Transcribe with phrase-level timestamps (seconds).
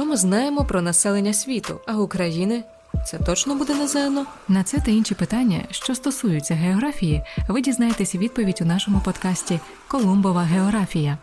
[0.00, 2.64] що ми знаємо про населення світу, а України
[3.06, 4.26] це точно буде на ЗНО?
[4.48, 10.42] На це та інші питання, що стосуються географії, ви дізнаєтеся відповідь у нашому подкасті Колумбова
[10.42, 11.18] географія.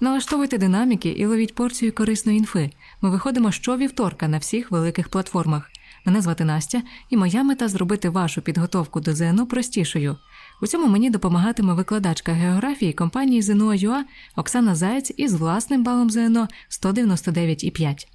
[0.00, 2.70] Налаштовуйте динаміки і ловіть порцію корисної інфи.
[3.00, 5.70] Ми виходимо щовівторка на всіх великих платформах.
[6.04, 10.16] Мене звати Настя, і моя мета зробити вашу підготовку до ЗНО простішою.
[10.62, 14.04] У цьому мені допомагатиме викладачка географії компанії ЗНО.ЮА
[14.36, 18.06] Оксана Заєць із власним балом ЗНО 199,5.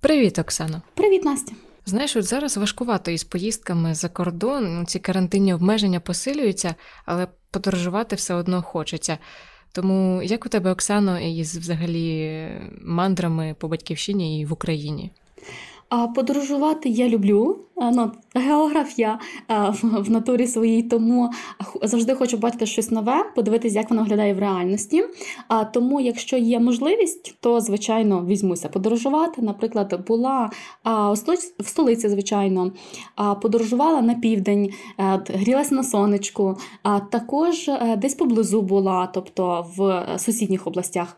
[0.00, 0.82] Привіт, Оксано.
[0.94, 1.52] Привіт, Настя.
[1.86, 4.86] Знаєш, от зараз важкувато із поїздками за кордон.
[4.86, 6.74] Ці карантинні обмеження посилюються,
[7.06, 9.18] але подорожувати все одно хочеться.
[9.72, 12.48] Тому як у тебе, Оксано, із взагалі
[12.82, 15.10] мандрами по батьківщині і в Україні?
[15.90, 17.58] А подорожувати я люблю.
[17.76, 19.18] Ну, Географ я
[19.82, 21.30] в натурі своїй, тому
[21.82, 25.04] завжди хочу бачити щось нове, подивитися, як воно виглядає в реальності.
[25.48, 29.42] А тому, якщо є можливість, то звичайно візьмуся подорожувати.
[29.42, 30.50] Наприклад, була
[31.58, 32.72] в столиці, звичайно,
[33.42, 34.70] подорожувала на південь,
[35.28, 41.16] грілася на сонечку, а також е, десь поблизу була, тобто в сусідніх областях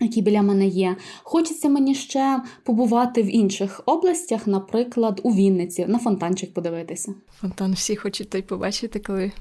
[0.00, 0.96] які біля мене є.
[1.22, 7.14] Хочеться мені ще побувати в інших областях, наприклад, у Вінниці, на фонтанчик подивитися.
[7.40, 9.32] Фонтан всі хочуть той побачити, коли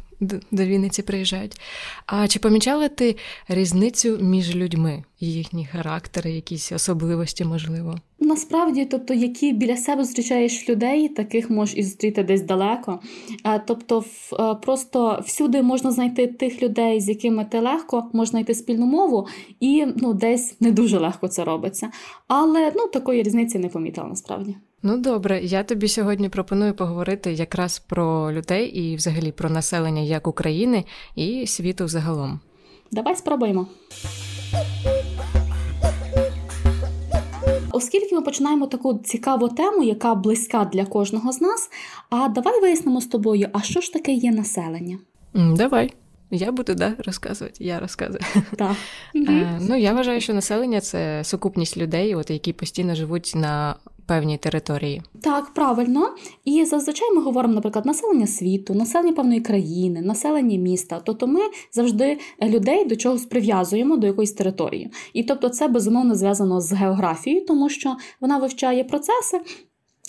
[0.52, 1.62] до Вінниці приїжджають.
[2.06, 3.16] А чи помічала ти
[3.48, 7.96] різницю між людьми, їхні характери, якісь особливості, можливо?
[8.20, 13.00] Насправді, тобто, які біля себе зустрічаєш людей, таких можеш і зустріти десь далеко.
[13.46, 14.04] Е, тобто,
[14.40, 19.28] е, просто всюди можна знайти тих людей, з якими ти легко можна знайти спільну мову,
[19.60, 21.92] і ну, десь не дуже легко це робиться.
[22.28, 24.56] Але ну, такої різниці не помітила насправді.
[24.84, 30.28] Ну добре, я тобі сьогодні пропоную поговорити якраз про людей і взагалі про населення як
[30.28, 30.86] України
[31.16, 32.40] і світу загалом.
[32.92, 33.68] Давай спробуємо.
[37.72, 41.70] Оскільки ми починаємо таку цікаву тему, яка близька для кожного з нас,
[42.10, 44.98] а давай вияснимо з тобою, а що ж таке є населення?
[45.34, 45.94] Давай.
[46.32, 48.20] Я буду да, розказувати, я розказую.
[48.58, 48.76] Так.
[49.16, 53.76] Е, ну, Я вважаю, що населення це сукупність людей, от, які постійно живуть на
[54.10, 55.02] певній території.
[55.22, 56.10] Так, правильно.
[56.46, 61.02] І зазвичай ми говоримо, наприклад, населення світу, населення певної країни, населення міста.
[61.06, 61.40] Тобто ми
[61.72, 64.92] завжди людей до чогось прив'язуємо до якоїсь території.
[65.14, 69.42] І тобто це безумовно зв'язано з географією, тому що вона вивчає процеси.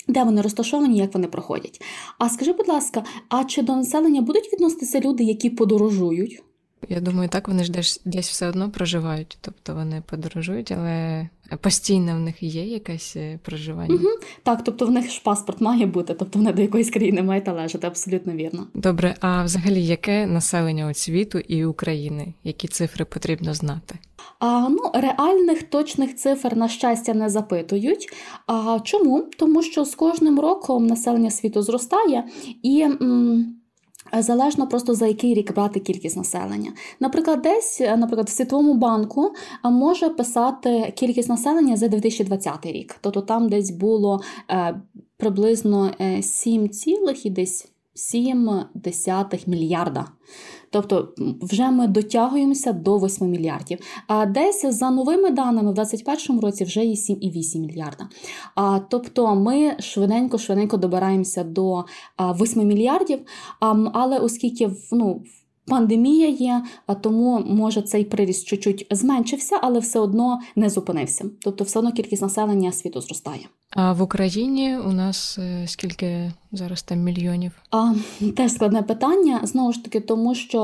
[0.07, 1.81] Де вони розташовані, як вони проходять?
[2.17, 6.43] А скажи, будь ласка, а чи до населення будуть відноситися люди, які подорожують?
[6.89, 11.27] Я думаю, так вони ж десь десь все одно проживають, тобто вони подорожують, але
[11.61, 13.95] постійно в них є якесь е, проживання.
[13.95, 14.07] Угу.
[14.43, 17.87] Так, тобто в них ж паспорт має бути, тобто вони до якоїсь країни мають належати,
[17.87, 18.67] абсолютно вірно.
[18.73, 22.33] Добре, а взагалі яке населення от світу і України?
[22.43, 23.95] Які цифри потрібно знати?
[24.39, 28.07] А, Ну, реальних точних цифр, на щастя, не запитують.
[28.47, 29.29] А чому?
[29.37, 32.23] Тому що з кожним роком населення світу зростає
[32.63, 32.81] і.
[32.81, 33.55] М-
[34.19, 36.73] Залежно просто за який рік брати кількість населення.
[36.99, 39.33] Наприклад, десь, наприклад, в Світовому банку
[39.63, 42.95] може писати кількість населення за 2020 рік.
[43.01, 44.81] Тобто там десь було е,
[45.17, 48.49] приблизно 7, цілих і десь 7
[49.47, 50.05] мільярда.
[50.71, 53.79] Тобто вже ми дотягуємося до 8 мільярдів.
[54.07, 58.09] А десь за новими даними в 2021 році вже є 7,8 мільярда.
[58.55, 61.85] А, Тобто ми швиденько-швиденько добираємося до
[62.19, 63.19] 8 мільярдів.
[63.59, 65.23] А, Але оскільки ну,
[65.65, 71.25] Пандемія є, а тому може цей приріст чуть-чуть зменшився, але все одно не зупинився.
[71.39, 73.47] Тобто, все одно кількість населення світу зростає.
[73.69, 77.51] А в Україні у нас е, скільки зараз там мільйонів?
[77.71, 77.93] А,
[78.35, 79.39] Теж складне питання.
[79.43, 80.59] Знову ж таки, тому що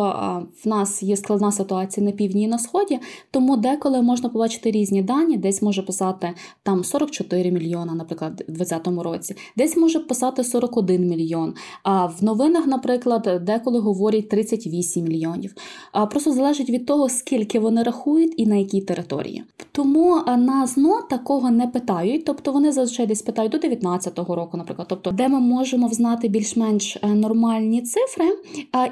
[0.64, 3.00] в нас є складна ситуація на півдні і на сході,
[3.32, 9.04] тому деколи можна побачити різні дані, десь може писати там 44 мільйона, наприклад, у 2020
[9.06, 11.54] році, десь може писати 41 мільйон.
[11.84, 15.56] А в новинах, наприклад, деколи говорять 38 мільйонів.
[15.92, 19.44] А просто залежить від того, скільки вони рахують і на якій території.
[19.72, 24.88] Тому на ЗНО такого не питають, тобто вони зазвичай десь питають до 19-го року, наприклад,
[24.90, 28.26] тобто, де ми можемо взнати більш-менш е, нормальні цифри,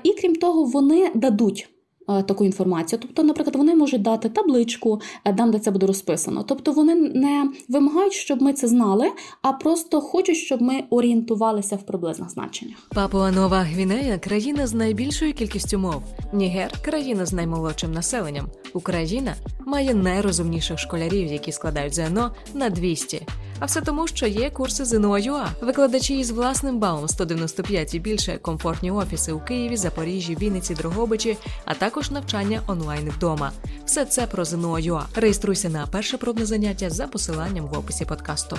[0.03, 1.69] і крім того, вони дадуть.
[2.09, 2.99] Е, таку інформацію.
[3.01, 6.43] Тобто, наприклад, вони можуть дати табличку, е, там, де це буде розписано.
[6.43, 9.11] Тобто вони не вимагають, щоб ми це знали,
[9.41, 12.77] а просто хочуть, щоб ми орієнтувалися в приблизних значеннях.
[12.95, 16.03] Папуа Нова Гвінея країна з найбільшою кількістю мов.
[16.33, 18.45] Нігер країна з наймолодшим населенням.
[18.75, 19.35] Україна
[19.65, 23.27] має найрозумніших школярів, які складають ЗНО на 200.
[23.59, 25.47] А все тому, що є курси ЗНО.ЮА.
[25.61, 31.73] викладачі із власним балом 195 і більше, комфортні офіси у Києві, Запоріжжі, Вінниці, Дрогобичі, а
[31.73, 33.51] також навчання онлайн вдома.
[33.85, 35.05] Все це про ЗНО.ЮА.
[35.15, 38.57] Реєструйся на перше пробне заняття за посиланням в описі подкасту.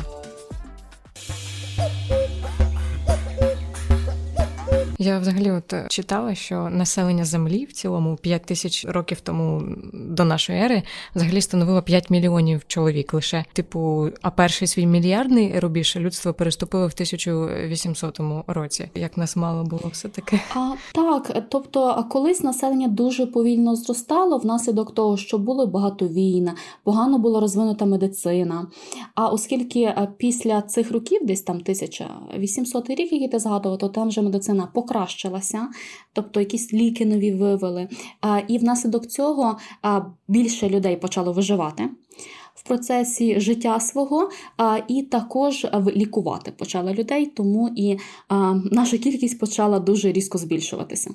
[4.99, 9.63] Я взагалі от е, читала, що населення Землі в цілому 5 тисяч років тому
[9.93, 10.83] до нашої ери
[11.15, 13.45] взагалі становило 5 мільйонів чоловік лише.
[13.53, 18.91] Типу, а перший свій мільярдний рубіж людство переступило в 1800 році.
[18.95, 20.41] Як нас мало було все таки.
[20.55, 26.51] А так, тобто, колись населення дуже повільно зростало внаслідок того, що було багато війн,
[26.85, 28.67] погано була розвинута медицина.
[29.15, 34.09] А оскільки е, після цих років, десь там 1800 рік, який ти згадував, то там
[34.09, 35.69] вже медицина покращилася,
[36.13, 37.89] тобто якісь ліки нові вивели.
[38.49, 39.59] І внаслідок цього
[40.29, 41.89] більше людей почало виживати.
[42.55, 44.31] В процесі життя свого,
[44.89, 45.67] і також
[45.97, 47.99] лікувати почали людей, тому і
[48.71, 51.11] наша кількість почала дуже різко збільшуватися.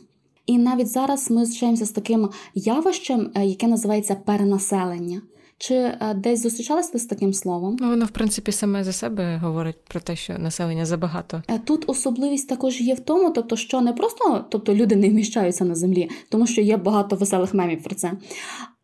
[0.46, 5.22] І навіть зараз ми зустрічаємося з таким явищем, е, яке називається перенаселення.
[5.62, 7.78] Чи е, десь зустрічалися з таким словом?
[7.80, 11.44] Ну, воно, в принципі, саме за себе говорить про те, що населення забагато.
[11.48, 15.66] Е, тут особливість також є в тому, тобто, що не просто тобто, люди не вміщаються
[15.66, 18.12] на землі, тому що є багато веселих мемів про це.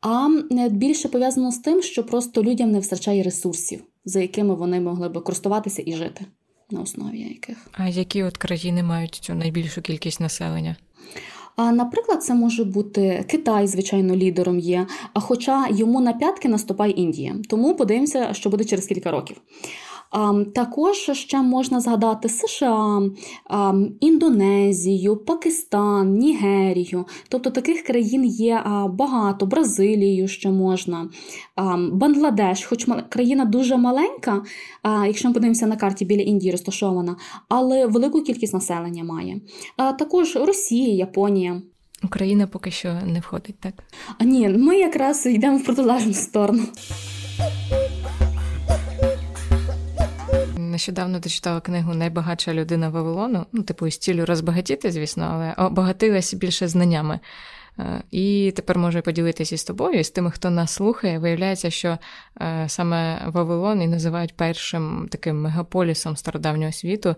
[0.02, 4.80] А е, більше пов'язано з тим, що просто людям не вистачає ресурсів, за якими вони
[4.80, 6.26] могли би користуватися і жити,
[6.72, 7.58] на основі яких.
[7.72, 10.76] А які от країни мають цю найбільшу кількість населення?
[11.58, 16.92] А, Наприклад, це може бути Китай, звичайно, лідером є, а хоча йому на п'ятки наступає
[16.92, 17.36] Індія.
[17.50, 19.38] Тому подивимося, що буде через кілька років.
[20.56, 23.02] Також ще можна згадати США,
[24.00, 27.06] Індонезію, Пакистан, Нігерію.
[27.30, 31.10] Тобто таких країн є багато, Бразилію ще можна,
[31.92, 34.44] Бангладеш, хоч країна дуже маленька,
[34.84, 37.16] якщо ми подивимося на карті біля Індії розташована,
[37.50, 39.42] але велику кількість населення має.
[39.78, 41.62] Також Росія, Японія.
[42.04, 43.74] Україна поки що не входить, так?
[44.18, 46.64] А ні, ми якраз йдемо в протилежну сторону.
[50.78, 56.68] Нещодавно дочитала книгу Найбагатша людина Вавилону, ну, типу, із цілю розбагатіти, звісно, але обагатилась більше
[56.68, 57.20] знаннями.
[57.80, 61.98] Е, і тепер можу поділитися із тобою, і з тими, хто нас слухає, виявляється, що
[62.42, 67.16] е, саме Вавилон і називають першим таким мегаполісом стародавнього світу,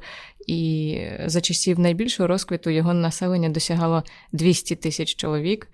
[0.48, 5.68] і за часів найбільшого розквіту його населення досягало 200 тисяч чоловік.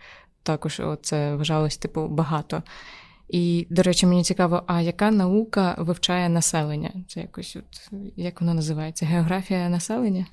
[0.44, 2.64] Також це вважалось типу багато.
[3.30, 6.92] І, до речі, мені цікаво, а яка наука вивчає населення?
[7.08, 9.06] Це якось от як воно називається?
[9.06, 10.26] Географія населення?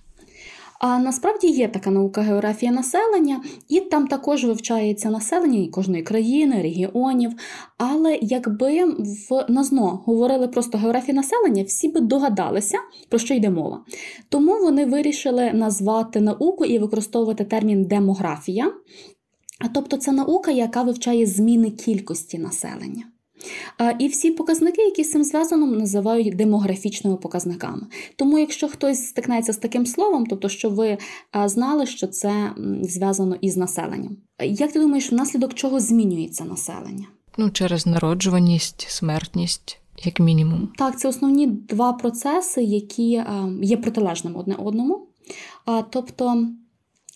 [0.83, 6.63] А насправді є така наука географія населення, і там також вивчається населення і кожної країни,
[6.63, 7.33] регіонів.
[7.79, 8.85] Але якби
[9.31, 12.79] в НАЗНО говорили просто географія населення, всі би догадалися,
[13.09, 13.85] про що йде мова.
[14.29, 18.73] Тому вони вирішили назвати науку і використовувати термін демографія.
[19.75, 23.05] Тобто це наука, яка вивчає зміни кількості населення.
[23.99, 27.87] І всі показники, які з цим зв'язано, називають демографічними показниками.
[28.17, 30.99] Тому, якщо хтось стикнеться з таким словом, тобто, що ви
[31.45, 32.53] знали, що це
[32.83, 34.17] зв'язано із населенням.
[34.45, 37.07] Як ти думаєш, внаслідок чого змінюється населення?
[37.39, 40.69] Ну, через народжуваність, смертність, як мінімум.
[40.79, 43.25] Так, це основні два процеси, які
[43.63, 45.07] є протилежними одне одному.
[45.91, 46.47] Тобто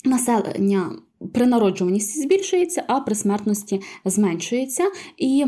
[0.05, 0.93] населення
[1.33, 4.85] при народжуваності збільшується, а при смертності зменшується,
[5.17, 5.45] і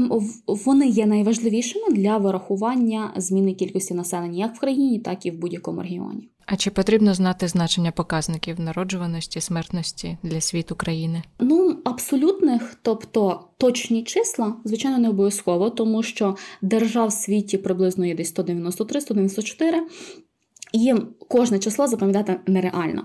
[0.47, 5.82] вони є найважливішими для вирахування зміни кількості населення як в країні, так і в будь-якому
[5.82, 6.29] регіоні.
[6.51, 11.22] А чи потрібно знати значення показників народжуваності, смертності для світу країни?
[11.41, 18.15] Ну абсолютних, тобто точні числа, звичайно, не обов'язково, тому що держав в світі приблизно є
[18.15, 19.72] десь 193-194,
[20.72, 20.94] і
[21.29, 23.05] кожне число запам'ятати нереально.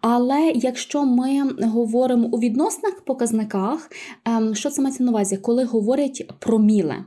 [0.00, 3.90] Але якщо ми говоримо у відносних показниках,
[4.24, 7.04] ем, що це мається на увазі, коли говорять про міле?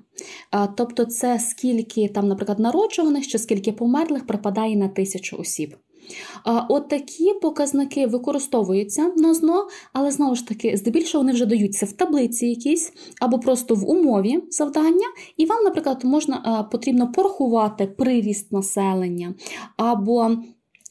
[0.77, 5.75] Тобто це скільки там, наприклад, народжуваних чи скільки померлих припадає на тисячу осіб.
[6.70, 11.91] От такі показники використовуються на ЗНО, але знову ж таки, здебільшого вони вже даються в
[11.91, 19.34] таблиці якійсь або просто в умові завдання, і вам, наприклад, можна потрібно порахувати приріст населення,
[19.77, 20.38] або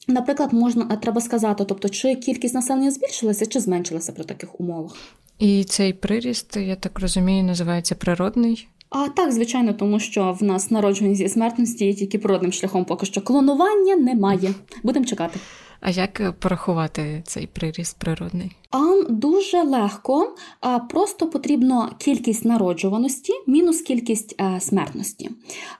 [0.07, 4.95] Наприклад, можна треба сказати, тобто, чи кількість населення збільшилася, чи зменшилася при таких умовах.
[5.39, 8.67] І цей приріст, я так розумію, називається природний.
[8.91, 13.05] А так, звичайно, тому що в нас народжуваність і смертності є тільки природним шляхом, поки
[13.05, 14.53] що клонування немає.
[14.83, 15.39] Будемо чекати.
[15.81, 18.51] А як порахувати цей приріст природний?
[18.71, 25.29] А дуже легко, а просто потрібно кількість народжуваності мінус кількість е, смертності.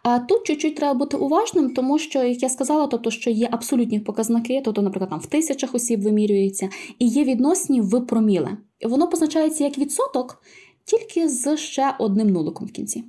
[0.04, 4.00] А тут чуть-чуть треба бути уважним, тому що, як я сказала, тобто, що є абсолютні
[4.00, 8.58] показники, тобто, наприклад, там в тисячах осіб вимірюється, і є відносні в проміле.
[8.86, 10.42] Воно позначається як відсоток,
[10.86, 13.04] тільки з ще одним нуликом в кінці.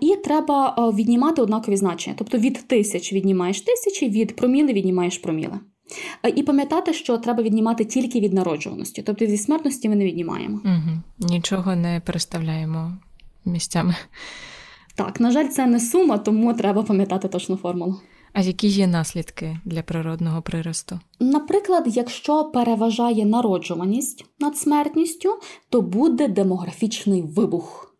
[0.00, 2.16] І треба віднімати однакові значення.
[2.18, 5.60] Тобто від тисяч віднімаєш тисячі, від проміли віднімаєш проміли.
[6.34, 10.60] І пам'ятати, що треба віднімати тільки від народжуваності, тобто зі смертності ми не віднімаємо.
[10.64, 11.28] Угу.
[11.30, 12.92] Нічого не переставляємо
[13.44, 13.94] місцями.
[14.94, 18.00] Так, на жаль, це не сума, тому треба пам'ятати точну формулу.
[18.32, 21.00] А які є наслідки для природного приросту?
[21.20, 27.94] Наприклад, якщо переважає народжуваність над смертністю, то буде демографічний вибух.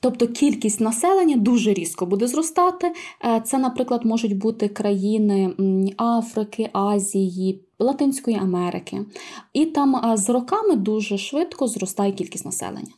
[0.00, 2.92] Тобто кількість населення дуже різко буде зростати.
[3.24, 5.54] Е, це, наприклад, можуть бути країни
[5.98, 9.06] Африки, Азії, Латинської Америки.
[9.52, 12.92] І там е, з роками дуже швидко зростає кількість населення.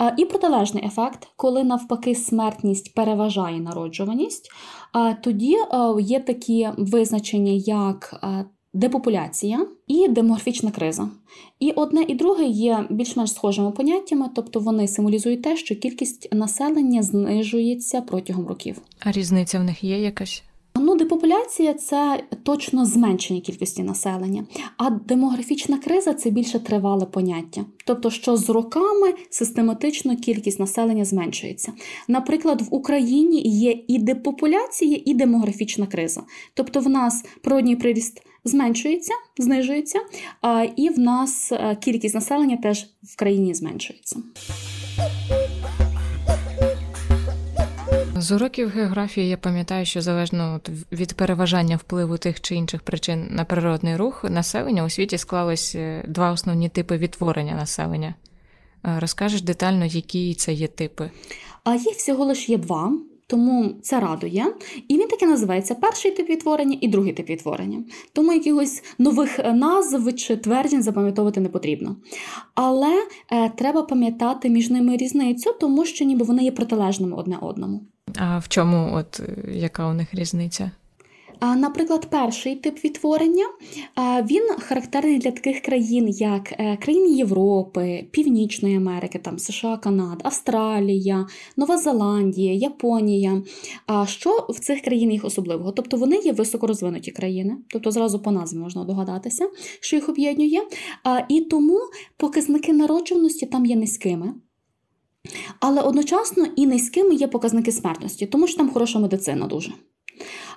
[0.00, 4.50] Е, і протилежний ефект, коли навпаки смертність переважає народжуваність,
[5.22, 5.56] тоді
[6.00, 8.20] є такі визначення, як
[8.72, 11.08] депопуляція і демографічна криза.
[11.60, 17.02] І одне і друге є більш-менш схожими поняттями, тобто вони символізують те, що кількість населення
[17.02, 18.78] знижується протягом років.
[19.00, 20.42] А різниця в них є якась?
[20.74, 24.44] Ну, депопуляція це точно зменшення кількості населення,
[24.76, 27.64] а демографічна криза це більше тривале поняття.
[27.86, 31.72] Тобто, що з роками систематично кількість населення зменшується.
[32.08, 36.22] Наприклад, в Україні є і депопуляція, і демографічна криза.
[36.54, 39.98] Тобто, в нас природній приріст зменшується, знижується,
[40.76, 44.16] і в нас е, кількість населення теж в країні зменшується.
[48.16, 50.60] З уроків географії я пам'ятаю, що залежно
[50.92, 56.04] від переважання впливу тих чи інших причин на природний рух населення у світі склались е,
[56.08, 58.14] два основні типи відтворення населення.
[58.84, 61.10] Е, розкажеш детально, які це є типи?
[61.64, 62.92] А їх всього лише є два
[63.32, 64.46] тому це радує.
[64.88, 67.84] І він таки називається перший тип відтворення і другий тип відтворення.
[68.12, 71.96] Тому якихось нових е, назв чи тверджень запам'ятовувати не потрібно.
[72.54, 77.80] Але е, треба пам'ятати між ними різницю, тому що ніби вони є протилежними одне одному.
[78.16, 80.70] А в чому, от е, яка у них різниця?
[81.42, 83.44] Наприклад, перший тип відтворення
[84.30, 91.26] він характерний для таких країн, як е, країни Європи, Північної Америки, там США, Канада, Австралія,
[91.56, 93.42] Нова Зеландія, Японія.
[94.06, 95.72] Що в цих країнах особливого?
[95.72, 99.48] Тобто вони є високорозвинуті країни, тобто зразу по назві можна догадатися,
[99.80, 100.62] що їх об'єднує.
[101.28, 101.78] І тому
[102.16, 104.34] показники народжуваності там є низькими.
[105.60, 109.72] Але одночасно і низькими є показники смертності, тому що там хороша медицина дуже.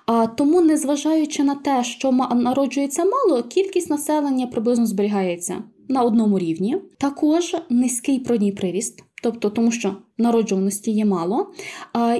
[0.06, 6.78] А тому, незважаючи на те, що народжується мало, кількість населення приблизно зберігається на одному рівні.
[6.98, 11.48] Також низький продній приріст, тобто тому, що народжуваності є мало,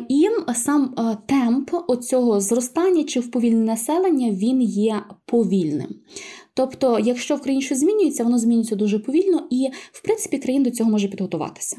[0.10, 5.90] і сам темп оцього зростання чи вповільнення населення він є повільним.
[6.54, 10.72] Тобто, якщо в країні щось змінюється, воно змінюється дуже повільно, і, в принципі, країна до
[10.72, 11.78] цього може підготуватися.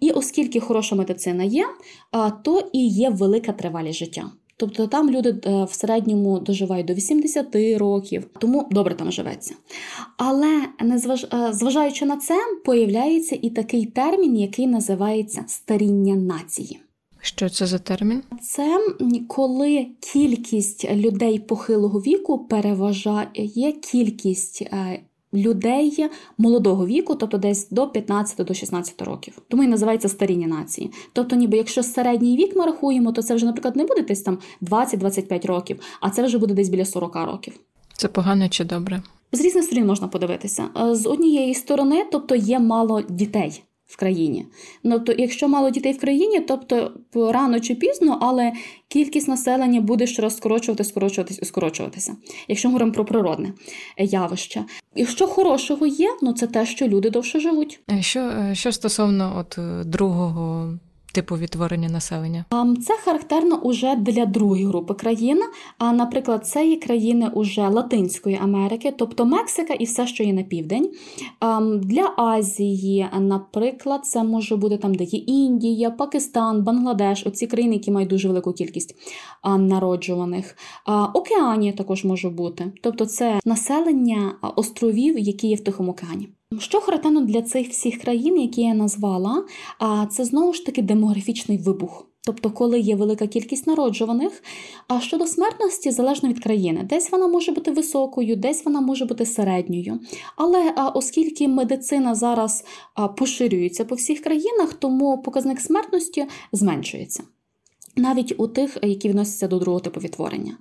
[0.00, 1.66] І оскільки хороша медицина є,
[2.44, 4.30] то і є велика тривалість життя.
[4.58, 9.54] Тобто там люди е, в середньому доживають до 80 років, тому добре там живеться.
[10.16, 11.24] Але незваж...
[11.24, 12.34] Е, зважаючи на це,
[12.64, 16.80] появляється і такий термін, який називається старіння нації.
[17.20, 18.22] Що це за термін?
[18.42, 18.78] Це
[19.28, 25.00] коли кількість людей похилого віку переважає кількість е,
[25.36, 26.06] людей
[26.38, 29.38] молодого віку, тобто десь до 15 до 16 років.
[29.48, 30.90] Тому і називається старіння нації.
[31.12, 34.38] Тобто, ніби якщо середній вік ми рахуємо, то це вже, наприклад, не буде десь там
[34.62, 37.60] 20-25 років, а це вже буде десь біля 40 років.
[37.92, 39.02] Це погано чи добре?
[39.32, 40.68] З різних сторін можна подивитися.
[40.92, 44.46] З однієї сторони, тобто є мало дітей в країні.
[44.82, 48.52] Тобто, якщо мало дітей в країні, тобто рано чи пізно, але
[48.88, 52.16] кількість населення буде щораз скорочуватися, скорочуватись і скорочуватися,
[52.48, 53.52] якщо ми говоримо про природне
[53.98, 54.64] явище.
[54.94, 57.80] І що хорошого є, ну це те, що люди довше живуть.
[58.00, 60.72] Що е, що стосовно от е, другого
[61.16, 62.44] типу відтворення населення?
[62.86, 65.40] Це характерно уже для другої групи країн.
[65.78, 70.42] А, наприклад, це є країни уже Латинської Америки, тобто Мексика і все, що є на
[70.42, 70.90] південь.
[71.82, 77.90] Для Азії, наприклад, це може бути там, де є Індія, Пакистан, Бангладеш, оці країни, які
[77.90, 78.96] мають дуже велику кількість
[79.58, 80.56] народжуваних.
[81.14, 82.72] Океанія також може бути.
[82.82, 86.28] Тобто, це населення островів, які є в Тихому океані.
[86.58, 89.44] Що характерно для цих всіх країн, які я назвала,
[90.10, 92.06] це знову ж таки демографічний вибух.
[92.26, 94.42] Тобто, коли є велика кількість народжуваних,
[94.88, 99.26] а щодо смертності залежно від країни, десь вона може бути високою, десь вона може бути
[99.26, 100.00] середньою.
[100.36, 102.64] Але оскільки медицина зараз
[103.18, 107.22] поширюється по всіх країнах, тому показник смертності зменшується
[107.96, 110.56] навіть у тих, які відносяться до другого типу відтворення.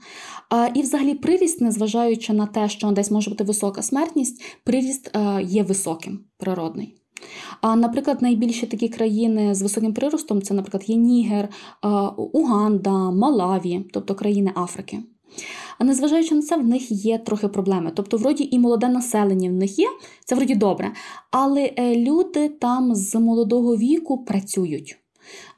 [0.73, 5.11] І, взагалі, приріст, незважаючи на те, що десь може бути висока смертність, приріст
[5.41, 6.95] є високим, природний.
[7.61, 11.49] А, Наприклад, найбільші такі країни з високим приростом це, наприклад, є Нігер,
[12.17, 14.99] Уганда, Малаві, тобто країни Африки.
[15.77, 17.91] А незважаючи на це, в них є трохи проблеми.
[17.95, 19.87] Тобто, вроді і молоде населення в них є,
[20.25, 20.91] це вроді добре.
[21.31, 25.04] Але е, люди там з молодого віку працюють.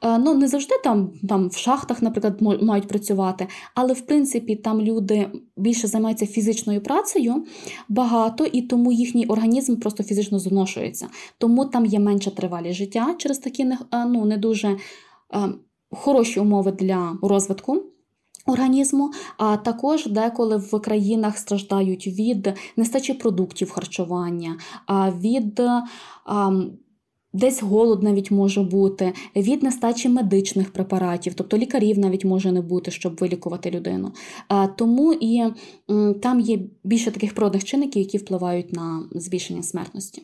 [0.02, 4.80] Е, ну, не завжди там там в шахтах, наприклад, мають працювати, але в принципі там
[4.80, 7.46] люди більше займаються фізичною працею
[7.88, 11.08] багато, і тому їхній організм просто фізично зношується.
[11.38, 14.78] Тому там є менша тривалість життя через такі е, ну, не дуже е,
[15.90, 17.82] хороші умови для розвитку.
[18.46, 24.58] Організму, а також деколи в країнах страждають від нестачі продуктів харчування,
[25.20, 25.60] від
[27.32, 32.90] Десь голод навіть може бути, від нестачі медичних препаратів, тобто лікарів навіть може не бути,
[32.90, 34.12] щоб вилікувати людину.
[34.76, 35.44] Тому і
[36.22, 40.22] там є більше таких природних чинників, які впливають на збільшення смертності.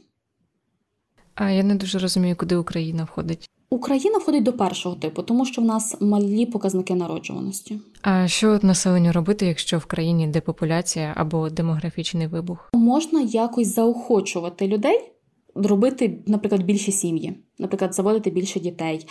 [1.35, 3.51] А я не дуже розумію, куди Україна входить.
[3.71, 7.79] Україна входить до першого типу, тому що в нас малі показники народжуваності.
[8.03, 12.71] А що населенню робити, якщо в країні депопуляція або демографічний вибух?
[12.75, 15.14] Можна якось заохочувати людей
[15.55, 19.07] робити, наприклад, більші сім'ї, наприклад, заводити більше дітей.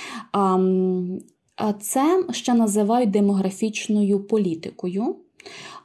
[1.55, 5.15] А це ще називають демографічною політикою.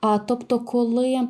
[0.01, 1.29] А, Тобто, коли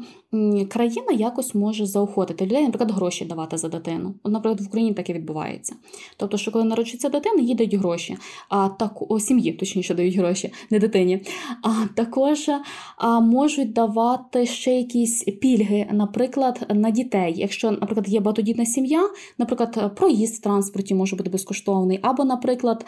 [0.69, 4.15] країна якось може заохотити людей, наприклад, гроші давати за дитину.
[4.23, 5.75] От, наприклад, в Україні таке відбувається.
[6.17, 8.17] Тобто, що коли народжується дитина, їй дають гроші,
[8.49, 11.23] а так о, сім'ї, точніше, дають гроші, не дитині.
[11.63, 12.51] А також
[12.97, 17.35] а, можуть давати ще якісь пільги, наприклад, на дітей.
[17.37, 19.09] Якщо, наприклад, є багатодітна сім'я,
[19.39, 22.87] наприклад, проїзд в транспорті може бути безкоштовний, або, наприклад,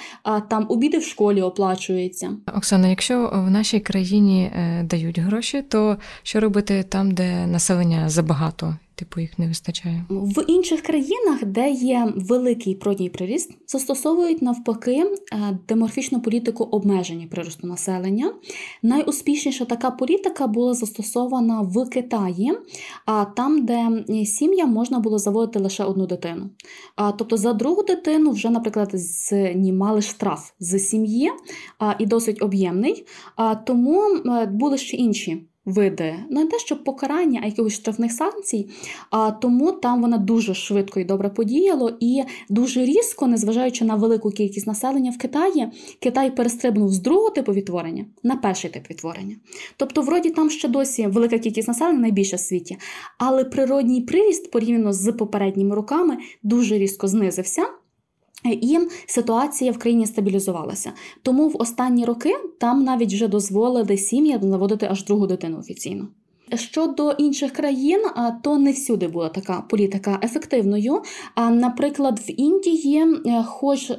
[0.48, 2.36] там обіди в школі оплачуються.
[2.56, 8.76] Оксана, якщо в нашій країні е, дають гроші, то що робити там, де населення забагато
[8.94, 10.04] типу їх не вистачає.
[10.10, 17.66] В інших країнах, де є великий природній приріст, застосовують навпаки е, деморфічну політику обмеження приросту
[17.66, 18.34] населення.
[18.82, 22.52] Найуспішніша така політика була застосована в Китаї,
[23.06, 26.50] а там, де сім'я можна було заводити лише одну дитину.
[27.18, 31.30] Тобто за другу дитину вже, наприклад, знімали штраф з сім'ї
[31.98, 33.06] і досить об'ємний.
[33.66, 38.68] Тому е, були ще інші види, не те, що покарання, а якихось штрафних санкцій, а
[39.40, 44.66] тому там вона дуже швидко і добре подіяло, і дуже різко, незважаючи на велику кількість
[44.66, 45.68] населення в Китаї,
[46.00, 49.36] Китай перестрибнув з другого типу відтворення на перший тип відтворення.
[49.76, 52.76] Тобто, вроді там ще досі велика кількість населення найбільша в світі,
[53.18, 57.66] але природній приріст порівняно з попередніми роками дуже різко знизився.
[58.44, 60.92] І ситуація в країні стабілізувалася.
[61.22, 66.08] Тому в останні роки там навіть вже дозволили сім'ям наводити аж другу дитину офіційно.
[66.54, 68.00] Щодо інших країн,
[68.42, 71.02] то не всюди була така політика ефективною.
[71.36, 73.96] Наприклад, в Індії, е, хоч е,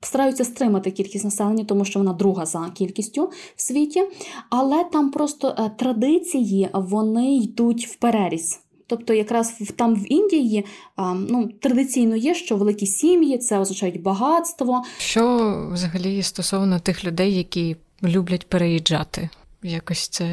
[0.00, 4.02] стараються стримати кількість населення, тому що вона друга за кількістю в світі,
[4.50, 8.60] але там просто е, традиції вони йдуть в переріз.
[8.86, 10.64] Тобто, якраз там в Індії
[11.28, 14.82] ну, традиційно є, що великі сім'ї це означають багатство.
[14.98, 19.28] Що взагалі стосовно тих людей, які люблять переїжджати?
[19.62, 20.26] Якось це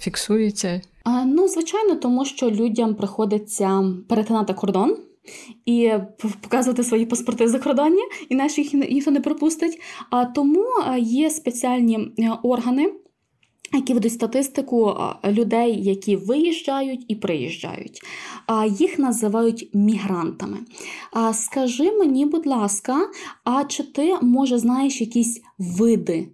[0.00, 0.80] фіксується?
[1.04, 4.96] А, Ну, звичайно, тому що людям приходиться перетинати кордон.
[5.66, 5.92] І
[6.40, 9.80] показувати свої паспорти закордонні, інакше їх ніхто не пропустить.
[10.10, 10.66] А тому
[10.98, 12.92] є спеціальні е, органи,
[13.72, 18.00] які ведуть статистику людей, які виїжджають і приїжджають.
[18.78, 20.58] Їх називають мігрантами.
[21.32, 23.08] Скажи мені, будь ласка,
[23.44, 26.28] а чи ти, може, знаєш якісь види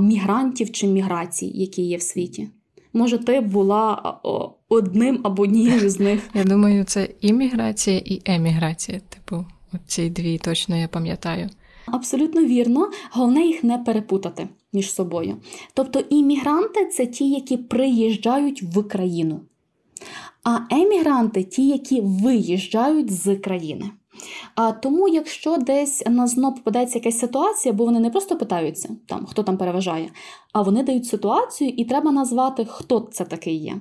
[0.00, 2.48] мігрантів чи міграцій, які є в світі?
[2.92, 4.20] Може, ти була
[4.68, 6.20] одним або однією з них?
[6.34, 9.00] Я думаю, це і міграція, і еміграція.
[9.08, 9.44] Типу,
[9.86, 11.50] ці дві точно я пам'ятаю.
[11.86, 15.36] Абсолютно вірно, головне їх не перепутати між собою.
[15.74, 19.40] Тобто іммігранти це ті, які приїжджають в країну,
[20.44, 23.90] а емігранти ті, які виїжджають з країни.
[24.54, 29.26] А Тому, якщо десь на зно попадається якась ситуація, бо вони не просто питаються, там,
[29.26, 30.10] хто там переважає,
[30.52, 33.74] а вони дають ситуацію, і треба назвати, хто це такий є.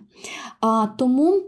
[0.61, 1.43] А Тому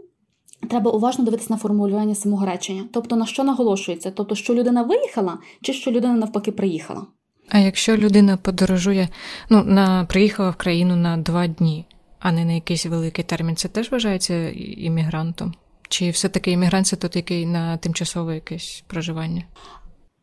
[0.68, 2.84] треба уважно дивитися на формулювання самого речення.
[2.92, 4.10] Тобто на що наголошується?
[4.10, 7.06] Тобто, що людина виїхала, чи що людина навпаки приїхала.
[7.48, 9.08] А якщо людина подорожує,
[9.50, 11.86] ну на приїхала в країну на два дні,
[12.18, 15.54] а не на якийсь великий термін, це теж вважається іммігрантом?
[15.92, 19.44] Чи все-таки іммігрант це тут який на тимчасове якесь проживання?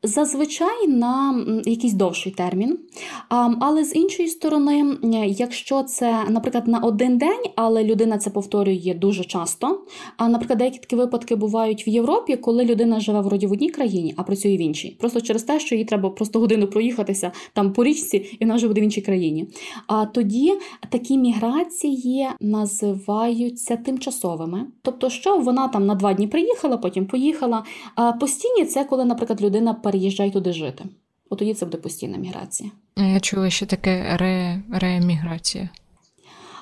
[0.03, 2.79] Зазвичай на якийсь довший термін.
[3.59, 9.23] Але з іншої сторони, якщо це, наприклад, на один день, але людина це повторює дуже
[9.23, 9.81] часто.
[10.17, 14.13] А, наприклад, деякі такі випадки бувають в Європі, коли людина живе вроді в одній країні,
[14.17, 14.97] а працює в іншій.
[14.99, 18.73] Просто через те, що їй треба просто годину проїхатися там по річці, і вона живе
[18.73, 19.47] в іншій країні.
[19.87, 20.53] А тоді
[20.89, 24.65] такі міграції називаються тимчасовими.
[24.81, 27.63] Тобто, що вона там на два дні приїхала, потім поїхала.
[27.95, 30.85] А постійні це коли, наприклад, людина переїжджай туди жити.
[31.29, 32.71] От тоді це буде постійна міграція.
[32.97, 35.69] Я чула, що таке ре, рееміграція.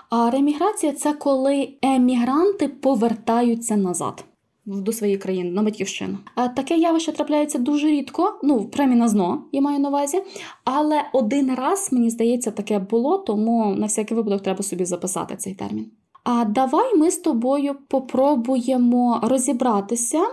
[0.10, 4.26] А реміграція це коли емігранти повертаються назад
[4.66, 6.18] до своєї країни на батьківщину.
[6.36, 10.24] А таке явище трапляється дуже рідко, ну принаймні на зно, я маю на увазі.
[10.64, 15.54] Але один раз, мені здається, таке було, тому на всякий випадок треба собі записати цей
[15.54, 15.92] термін.
[16.30, 20.24] А давай ми з тобою попробуємо розібратися,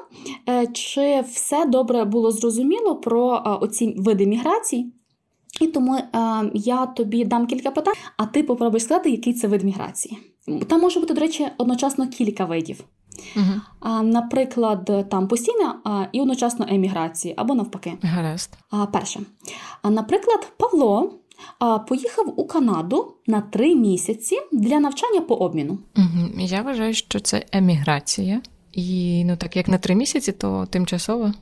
[0.48, 4.92] е, чи все добре було зрозуміло про е, оці види міграцій.
[5.60, 6.10] І тому е,
[6.54, 10.18] я тобі дам кілька питань, а ти попробуй сказати, який це вид міграції.
[10.68, 12.84] Там може бути, до речі, одночасно кілька видів.
[13.36, 14.02] Угу.
[14.02, 17.92] Наприклад, там постійна і одночасно еміграції, або навпаки.
[18.02, 18.50] Гаразд.
[18.92, 19.20] Перше.
[19.82, 21.12] А, Наприклад, Павло
[21.88, 25.78] поїхав у Канаду на три місяці для навчання по обміну.
[25.96, 26.28] Угу.
[26.38, 28.42] Я вважаю, що це еміграція,
[28.72, 31.32] і ну так як на три місяці, то тимчасово.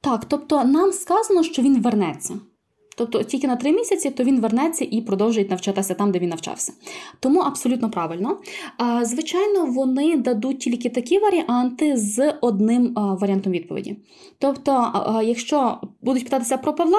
[0.00, 2.34] Так, тобто нам сказано, що він вернеться.
[2.96, 6.72] Тобто тільки на три місяці, то він вернеться і продовжить навчатися там, де він навчався.
[7.20, 8.38] Тому абсолютно правильно.
[9.02, 13.96] Звичайно, вони дадуть тільки такі варіанти з одним варіантом відповіді.
[14.38, 14.92] Тобто,
[15.24, 16.98] якщо будуть питатися про Павла,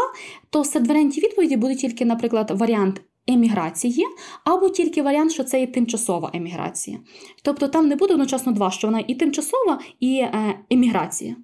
[0.50, 3.02] то серед варіантів відповіді буде тільки, наприклад, варіант.
[3.28, 4.06] Еміграції,
[4.44, 7.00] або тільки варіант, що це є тимчасова еміграція.
[7.42, 11.36] Тобто там не буде одночасно два, що вона і тимчасова, і е, еміграція.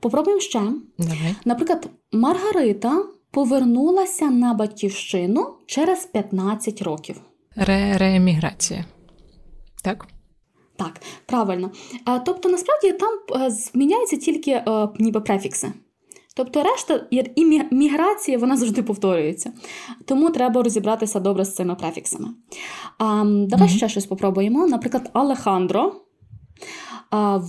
[0.00, 0.60] Попробуємо ще.
[0.98, 1.34] Давай.
[1.44, 7.20] Наприклад, Маргарита повернулася на батьківщину через 15 років.
[7.56, 8.84] Ре Рееміграція.
[9.84, 10.06] Так?
[10.76, 11.70] Так, правильно.
[12.24, 15.72] Тобто, насправді там е, зміняються тільки е, ніби префікси.
[16.34, 19.52] Тобто решта і міграція вона завжди повторюється.
[20.04, 22.28] Тому треба розібратися добре з цими префіксами.
[22.98, 23.76] А, Давай mm-hmm.
[23.76, 24.66] ще щось спробуємо.
[24.66, 25.92] Наприклад, Алехандро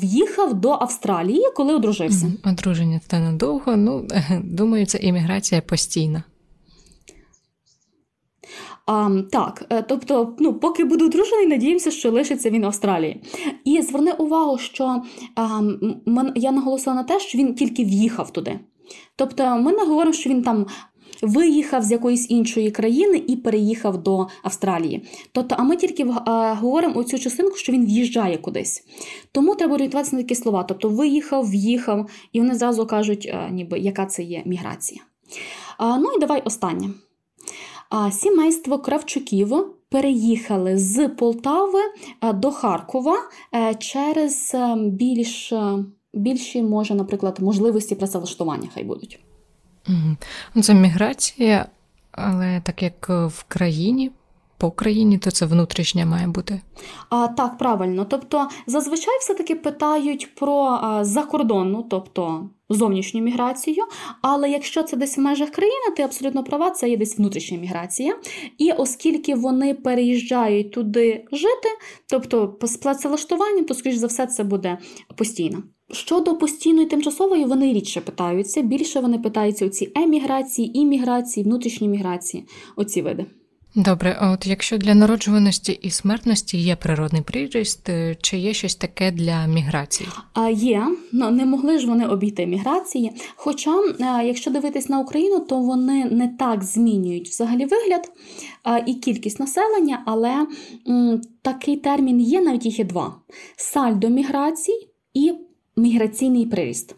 [0.02, 2.32] в'їхав до Австралії, коли одружився.
[2.46, 3.76] Одруження це надовго.
[3.78, 4.08] Ну,
[4.44, 6.24] думаю, це імміграція постійна.
[8.86, 13.22] А, Так, е, тобто, ну, поки буде одружений, надіємося, що лишиться він в Австралії.
[13.66, 15.04] І зверни увагу, що
[15.36, 15.62] а,
[16.36, 18.60] я наголосила на те, що він тільки в'їхав туди.
[19.16, 20.66] Тобто, ми не говоримо, що він там
[21.22, 25.04] виїхав з якоїсь іншої країни і переїхав до Австралії.
[25.32, 28.84] Тобто, а ми тільки говоримо оцю частинку, що він в'їжджає кудись.
[29.32, 30.64] Тому треба орієнтуватися на такі слова.
[30.64, 35.02] Тобто виїхав, в'їхав, і вони зразу кажуть, ніби яка це є міграція.
[35.80, 36.90] Ну і давай останнє.
[38.12, 39.54] Сімейство Кравчуків
[39.90, 41.80] переїхали з Полтави
[42.34, 43.18] до Харкова
[43.56, 49.20] е, через е, більш, е, більші, може, наприклад, можливості працевлаштування хай будуть.
[49.90, 50.62] Угу.
[50.64, 51.66] Це міграція,
[52.12, 54.12] але так як в країні,
[54.58, 56.62] по країні, то це внутрішня має бути.
[57.10, 58.06] А, Так, правильно.
[58.06, 63.84] Тобто, зазвичай все-таки питають про а, закордонну, тобто зовнішню міграцію.
[64.22, 68.18] Але якщо це десь в межах країни, ти абсолютно права, це є десь внутрішня міграція.
[68.58, 71.70] І оскільки вони переїжджають туди жити,
[72.10, 74.78] тобто з працевлаштуванням, то, скоріш за все, це буде
[75.16, 75.64] постійно.
[75.92, 78.62] Щодо постійної тимчасової, вони рідше питаються.
[78.62, 83.26] Більше вони питаються у ці еміграції, імміграції, внутрішні міграції, оці види.
[83.76, 88.76] Добре, а от якщо для народжуваності і смертності є природний приріст, е, чи є щось
[88.76, 90.10] таке для міграції?
[90.34, 93.12] А є, ну не могли ж вони обійти міграції.
[93.36, 98.12] Хоча, е, якщо дивитись на Україну, то вони не так змінюють взагалі вигляд
[98.86, 100.48] і кількість населення, але
[101.42, 103.16] такий термін є, навіть їх є два:
[103.58, 105.34] сальдо міграцій і
[105.80, 106.96] Міграційний приріст.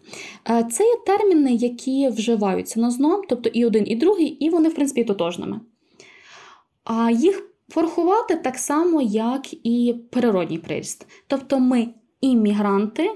[0.50, 4.68] Е, це є терміни, які вживаються на ЗНО, тобто і один, і другий, і вони,
[4.68, 5.60] в принципі, тотожними.
[6.84, 11.06] А їх порахувати так само, як і природній приріст.
[11.26, 11.88] Тобто ми
[12.20, 13.10] іммігранти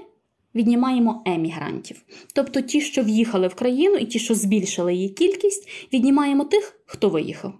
[0.55, 2.01] віднімаємо емігрантів.
[2.33, 7.09] Тобто ті, що в'їхали в країну, і ті, що збільшили її кількість, віднімаємо тих, хто
[7.09, 7.53] виїхав.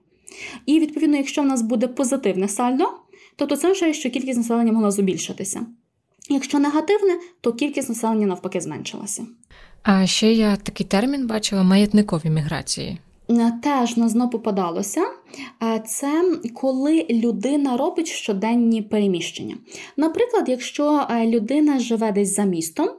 [0.65, 2.85] І, відповідно, якщо в нас буде позитивне сальдо,
[3.35, 5.65] тобто це означає, що кількість населення могла збільшитися.
[6.29, 9.25] Якщо негативне, то кількість населення навпаки зменшилася.
[9.83, 12.97] А ще я такий термін бачила маятникові міграції.
[13.63, 15.05] Теж на зно попадалося.
[15.85, 19.57] Це коли людина робить щоденні переміщення.
[19.97, 22.89] Наприклад, якщо е, людина живе десь за містом,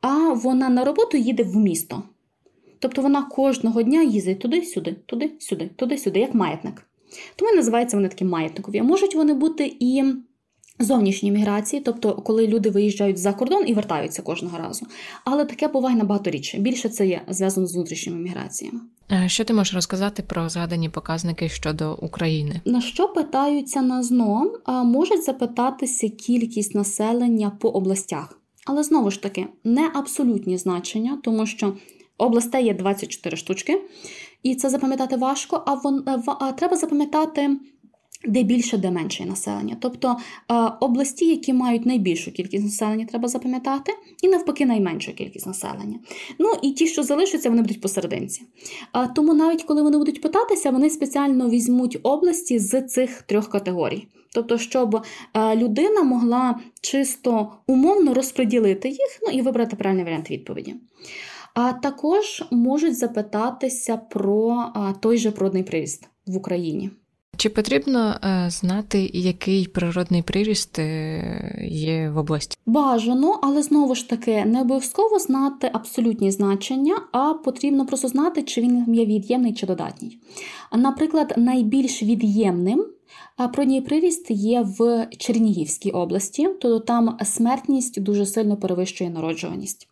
[0.00, 2.02] а вона на роботу їде в місто.
[2.78, 6.82] Тобто вона кожного дня їздить туди-сюди, туди-сюди, туди-сюди, як маятник.
[7.36, 8.78] Тому називаються вони такі маятникові.
[8.78, 10.04] А можуть вони бути і
[10.78, 14.86] зовнішні міграції, тобто коли люди виїжджають за кордон і вертаються кожного разу.
[15.24, 16.58] Але таке буває набагато рідше.
[16.58, 18.80] Більше це є зв'язано з внутрішніми міграціями.
[19.26, 22.60] Що ти можеш розказати про згадані показники щодо України?
[22.64, 24.52] На що питаються на ЗНО?
[24.66, 28.40] Можуть запитатися кількість населення по областях.
[28.66, 31.76] Але знову ж таки, не абсолютні значення, тому що
[32.18, 33.82] областей є 24 штучки,
[34.42, 36.04] і це запам'ятати важко, а, вон,
[36.40, 37.56] а треба запам'ятати
[38.24, 39.76] де більше, де менше населення.
[39.80, 40.16] Тобто
[40.80, 45.98] області, які мають найбільшу кількість населення, треба запам'ятати, і навпаки, найменшу кількість населення.
[46.38, 48.42] Ну і ті, що залишаться, вони будуть посерединці.
[49.14, 54.08] Тому навіть коли вони будуть питатися, вони спеціально візьмуть області з цих трьох категорій.
[54.34, 55.04] Тобто, щоб
[55.54, 60.74] людина могла чисто умовно розподілити їх ну і вибрати правильний варіант відповіді.
[61.54, 64.64] А також можуть запитатися про
[65.00, 66.90] той же природний приріст в Україні.
[67.36, 72.56] Чи потрібно е, знати, який природний приріст е, є в області?
[72.66, 78.60] Бажано, але знову ж таки не обов'язково знати абсолютні значення, а потрібно просто знати, чи
[78.60, 80.18] він є від'ємний чи додатній.
[80.76, 82.86] Наприклад, найбільш від'ємним
[83.52, 89.88] природній приріст є в Чернігівській області, тобто там смертність дуже сильно перевищує народжуваність.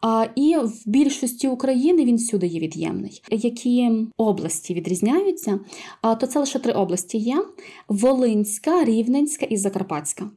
[0.00, 3.22] А і в більшості України він всюди є від'ємний.
[3.30, 5.60] Які області відрізняються?
[6.02, 7.44] А то це лише три області є:
[7.88, 10.30] Волинська, Рівненська і Закарпатська.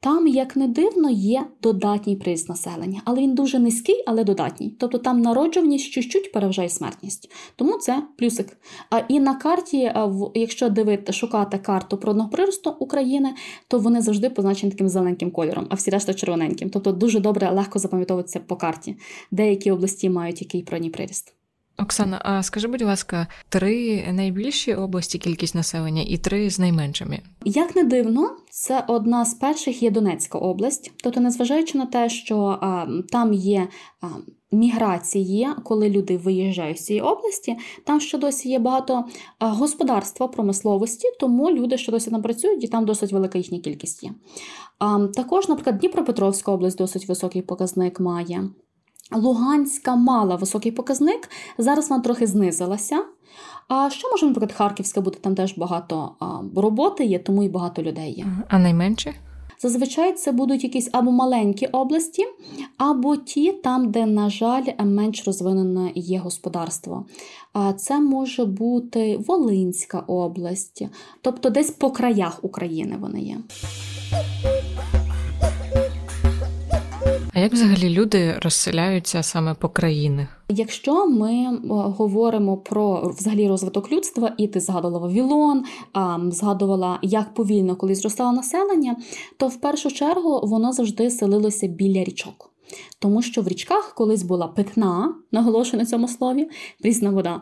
[0.00, 4.76] Там, як не дивно, є додатній приз населення, але він дуже низький, але додатній.
[4.78, 7.30] Тобто там народжуваність чуть-чуть переважає смертність.
[7.56, 8.56] Тому це плюсик.
[8.90, 9.92] А і на карті,
[10.34, 13.34] якщо дивити, шукати карту природного приросту України,
[13.68, 16.70] то вони завжди позначені таким зелененьким кольором, а всі решта червоненьким.
[16.70, 18.96] Тобто дуже добре, легко запам'ятовується по карті,
[19.30, 21.37] деякі області мають який природний приріст.
[21.78, 27.18] Оксана, а скажи, будь ласка, три найбільші області кількість населення і три з найменшими?
[27.44, 30.92] Як не дивно, це одна з перших є Донецька область.
[31.02, 33.68] Тобто, незважаючи на те, що а, там є
[34.00, 34.06] а,
[34.52, 39.04] міграції, коли люди виїжджають з цієї області, там ще досі є багато
[39.40, 44.10] господарства, промисловості, тому люди ще досі там працюють, і там досить велика їхня кількість є.
[44.78, 48.50] А, Також, наприклад, Дніпропетровська область досить високий показник має.
[49.12, 53.04] Луганська мала високий показник, зараз вона трохи знизилася.
[53.68, 55.18] А що може, наприклад, Харківська бути?
[55.20, 56.10] Там теж багато
[56.56, 58.26] роботи є, тому і багато людей є.
[58.48, 59.14] А найменше?
[59.60, 62.24] Зазвичай це будуть якісь або маленькі області,
[62.76, 67.06] або ті, там, де, на жаль, менш розвинене є господарство.
[67.52, 70.86] А це може бути Волинська область,
[71.22, 73.36] тобто десь по краях України вони є.
[77.38, 80.28] А як взагалі люди розселяються саме по країнах?
[80.48, 85.64] Якщо ми е, говоримо про взагалі розвиток людства, і ти згадувала Вавілон,
[86.30, 88.96] згадувала, як повільно коли зростало населення,
[89.36, 92.50] то в першу чергу воно завжди селилося біля річок.
[92.98, 96.48] Тому що в річках колись була питна, наголошую на цьому слові,
[96.80, 97.40] прісна вода.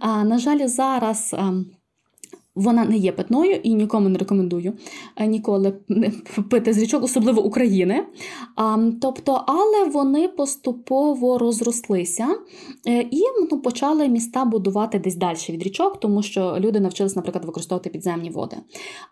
[0.00, 1.66] А на жаль, зараз ем,
[2.58, 4.72] вона не є питною і нікому не рекомендую
[5.16, 5.72] е, ніколи
[6.50, 8.06] пити з річок, особливо України.
[9.00, 12.28] Тобто, але вони поступово розрослися
[12.86, 17.44] е, і ну, почали міста будувати десь далі від річок, тому що люди навчилися, наприклад,
[17.44, 18.56] використовувати підземні води.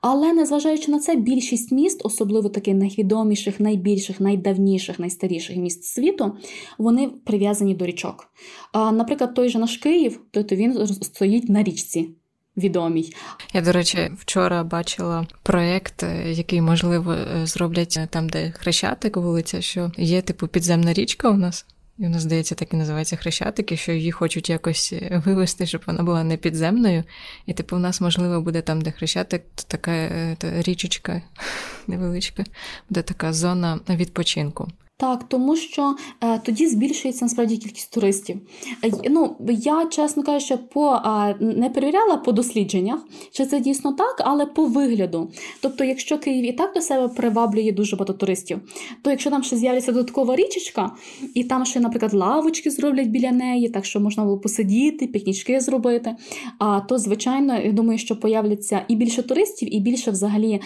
[0.01, 6.33] Але незважаючи на це, більшість міст, особливо таких найвідоміших, найбільших, найдавніших, найстаріших міст світу,
[6.79, 8.29] вони прив'язані до річок.
[8.75, 12.09] Наприклад, той же наш Київ, то він стоїть на річці
[12.57, 13.13] відомій.
[13.53, 19.17] Я, до речі, вчора бачила проєкт, е, який, можливо, е, зроблять е, там, де Хрещатик
[19.17, 21.67] вулиця, що є типу підземна річка у нас.
[21.99, 26.25] І нас, здається, так і називається Хрещатики, що її хочуть якось вивести, щоб вона була
[26.25, 27.05] не підземною.
[27.47, 31.23] І, типу, у нас, можливо, буде там, де Хрещатик, то така та річечка
[31.87, 32.45] невеличка,
[32.89, 34.69] буде така зона відпочинку.
[34.99, 38.41] Так, тому що е, тоді збільшується насправді кількість туристів.
[38.85, 43.01] Е, ну, я, чесно кажучи, по е, не перевіряла по дослідженнях,
[43.33, 45.31] чи це дійсно так, але по вигляду.
[45.61, 48.61] Тобто, якщо Київ і так до себе приваблює дуже багато туристів,
[49.03, 50.91] то якщо там ще з'явиться додаткова річечка,
[51.35, 56.17] і там ще, наприклад, лавочки зроблять біля неї, так що можна було посидіти, пікнічки зробити,
[56.59, 60.61] а то, звичайно, я думаю, що появляться і більше туристів, і більше взагалі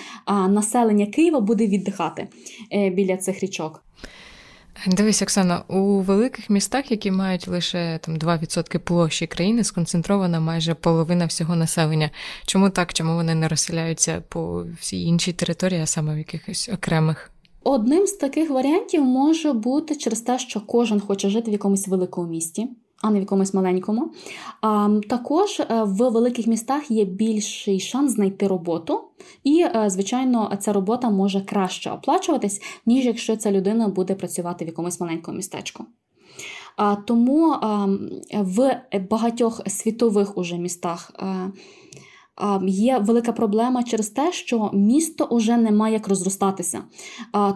[0.48, 2.28] населення Києва буде віддихати
[2.72, 3.84] е, біля цих річок.
[4.86, 11.26] Дивись, Оксана, у великих містах, які мають лише там 2% площі країни, сконцентрована майже половина
[11.26, 12.10] всього населення.
[12.46, 12.92] Чому так?
[12.92, 17.30] Чому вони не розселяються по всій іншій території, а саме в якихось окремих?
[17.64, 22.28] Одним з таких варіантів може бути через те, що кожен хоче жити в якомусь великому
[22.28, 22.68] місті
[23.02, 24.10] а не в якомусь маленькому.
[24.60, 29.00] А, Також е, в великих містах є більший шанс знайти роботу,
[29.44, 34.68] і, е, звичайно, ця робота може краще оплачуватись, ніж якщо ця людина буде працювати в
[34.68, 35.84] якомусь маленькому містечку.
[37.06, 37.54] Тому
[38.32, 38.80] в
[39.10, 41.12] багатьох світових уже містах.
[42.66, 46.82] Є велика проблема через те, що місто вже не має як розростатися.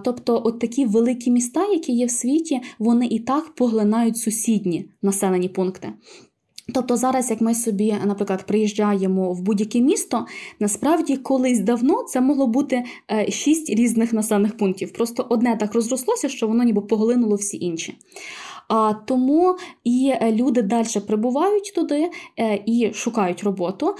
[0.05, 5.49] Тобто, от такі великі міста, які є в світі, вони і так поглинають сусідні населені
[5.49, 5.93] пункти.
[6.73, 10.27] Тобто зараз, як ми собі, наприклад, приїжджаємо в будь-яке місто,
[10.61, 14.93] насправді колись давно це могло бути е, шість різних населених пунктів.
[14.93, 17.95] Просто одне так розрослося, що воно ніби поглинуло всі інші.
[19.07, 23.95] Тому і е, люди далі прибувають туди е, і шукають роботу.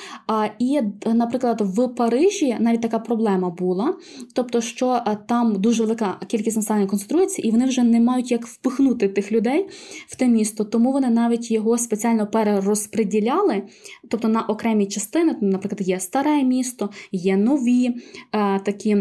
[0.59, 3.95] І, наприклад, в Парижі навіть така проблема була,
[4.35, 8.47] тобто, що е, там дуже велика кількість населення концентрується, і вони вже не мають як
[8.47, 9.69] впихнути тих людей
[10.09, 13.63] в те місто, тому вони навіть його спеціально перерозподіляли,
[14.11, 17.95] тобто на окремі частини, наприклад, є старе місто, є нові
[18.65, 18.97] такі.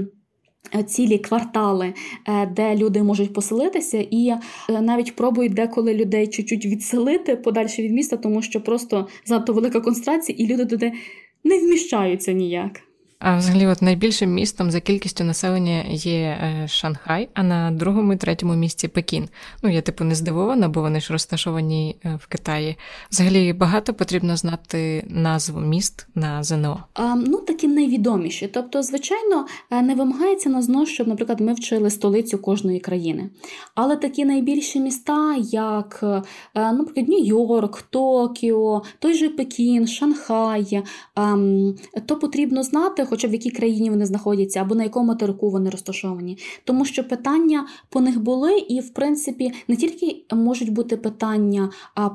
[0.76, 1.94] Е, цілі квартали,
[2.28, 7.92] е, де люди можуть поселитися, і е, навіть пробують деколи людей чуть-чуть відселити подальше від
[7.92, 10.94] міста, тому що просто занадто велика концентрація, і люди туди
[11.44, 12.82] не вміщаються ніяк.
[13.26, 18.18] А взагалі, от найбільшим містом за кількістю населення є е, Шанхай, а на другому і
[18.18, 19.30] третьому місці Пекін.
[19.62, 22.78] Ну я типу не здивована, бо вони ж розташовані е, в Китаї.
[23.12, 26.84] Взагалі багато потрібно знати назву міст на ЗНО.
[26.94, 28.48] А, Ну такі найвідоміші.
[28.48, 33.30] Тобто, звичайно, е, не вимагається на ЗНО, щоб, наприклад, ми вчили столицю кожної країни.
[33.76, 36.00] Але такі найбільші міста, як,
[36.56, 40.84] наприклад, Нью-Йорк, Токіо, той же Пекін, Шанхай,
[41.16, 45.50] ем, то потрібно знати хоча б в якій країні вони знаходяться, або на якому материку
[45.50, 46.38] вони розташовані.
[46.64, 51.70] Тому що питання по них були, і, в принципі, не тільки можуть бути питання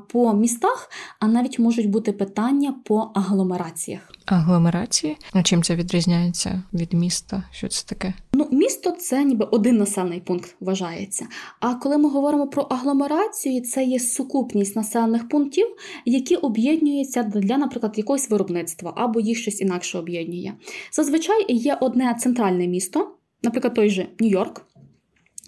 [0.08, 4.17] по містах, а навіть можуть бути питання по агломераціях.
[4.32, 5.16] Агломерації?
[5.32, 7.42] А чим це відрізняється від міста?
[7.52, 8.14] Що це таке?
[8.32, 11.26] Ну, місто це ніби один населений пункт вважається.
[11.60, 15.66] А коли ми говоримо про агломерацію, це є сукупність населених пунктів,
[16.04, 20.54] які об'єднуються для, наприклад, якогось виробництва або їх щось інакше об'єднує.
[20.92, 24.60] Зазвичай є одне центральне місто, наприклад, той же Нью-Йорк.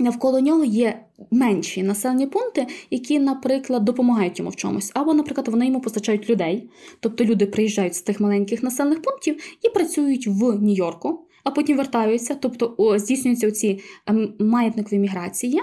[0.01, 4.91] Навколо нього є менші населені пункти, які, наприклад, допомагають йому в чомусь.
[4.95, 6.71] Або, наприклад, вони йому постачають людей.
[7.01, 12.37] Тобто люди приїжджають з тих маленьких населених пунктів і працюють в Нью-Йорку а потім вертаються,
[12.41, 15.61] тобто здійснюються ці ем, маятникові міграції.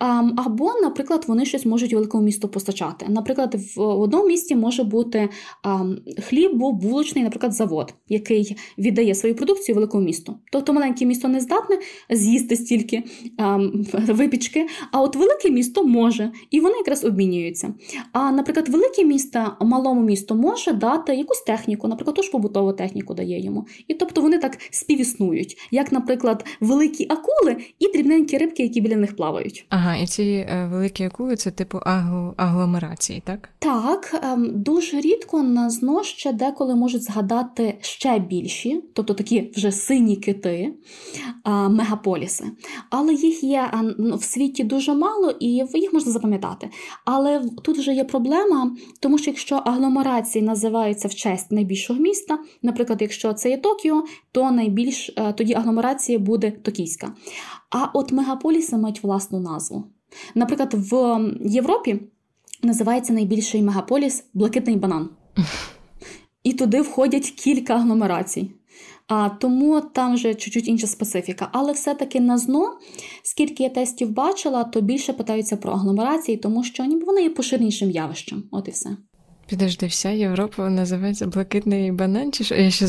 [0.00, 3.06] Ем, або, наприклад, вони щось можуть великому місту постачати.
[3.08, 5.28] Наприклад, в одному місті може бути
[5.64, 10.38] ем, хлібобулочний, наприклад, завод, який віддає свою продукцію великому місту.
[10.52, 11.78] Тобто маленьке місто не здатне
[12.10, 13.02] з'їсти стільки
[13.92, 17.74] випічки, а от велике місто може, і вони якраз обмінюються.
[18.12, 23.14] А, наприклад, велике місто малому місту може дати якусь техніку, наприклад, ту ж побутову техніку
[23.14, 23.66] дає йому.
[23.88, 28.96] І тобто вони так співіснують існують, як, наприклад, великі акули і дрібненькі рибки, які біля
[28.96, 29.66] них плавають.
[29.68, 31.78] Ага, і ці е, великі акули це типу
[32.36, 33.48] агломерації, так?
[33.58, 39.72] Так, ем, дуже рідко на зно ще деколи можуть згадати ще більші, тобто такі вже
[39.72, 40.72] сині кити,
[41.70, 42.44] мегаполіси.
[42.90, 46.70] Але їх є в світі дуже мало і їх можна запам'ятати.
[47.04, 53.02] Але тут вже є проблема, тому що якщо агломерації називаються в честь найбільшого міста, наприклад,
[53.02, 57.12] якщо це є Токіо, то найбільш Е, тоді агломерація буде токійська.
[57.70, 59.84] А от мегаполіси мають власну назву.
[60.34, 62.00] Наприклад, в Європі
[62.62, 65.08] називається найбільший мегаполіс Блакитний банан.
[66.42, 68.50] І туди входять кілька агломерацій.
[69.08, 71.48] А Тому там вже чуть-чуть інша специфіка.
[71.52, 72.78] Але все-таки на ЗНО,
[73.22, 77.90] скільки я тестів бачила, то більше питаються про агломерації, тому що ніби вони є поширенішим
[77.90, 78.42] явищем.
[78.50, 78.96] От і все.
[79.46, 82.86] Підожди, вся Європа називається блакитний банан, чи що я ще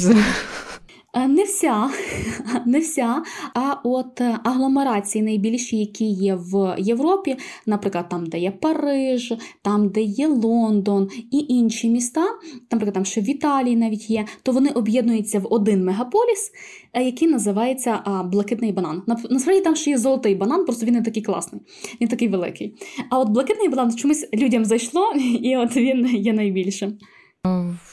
[1.16, 1.90] не вся,
[2.66, 3.24] не вся,
[3.54, 9.90] а от е, агломерації найбільші, які є в Європі, наприклад, там, де є Париж, там,
[9.90, 12.26] де є Лондон і інші міста,
[12.72, 16.52] наприклад, там ще в Італії навіть є, то вони об'єднуються в один мегаполіс,
[16.94, 18.02] е, який називається
[18.32, 19.04] Блакитний банан.
[19.30, 21.62] Насправді там ще є золотий банан, просто він не такий класний,
[22.02, 22.76] він такий великий.
[23.10, 26.98] А от блакитний банан чомусь людям зайшло, і от він є найбільшим.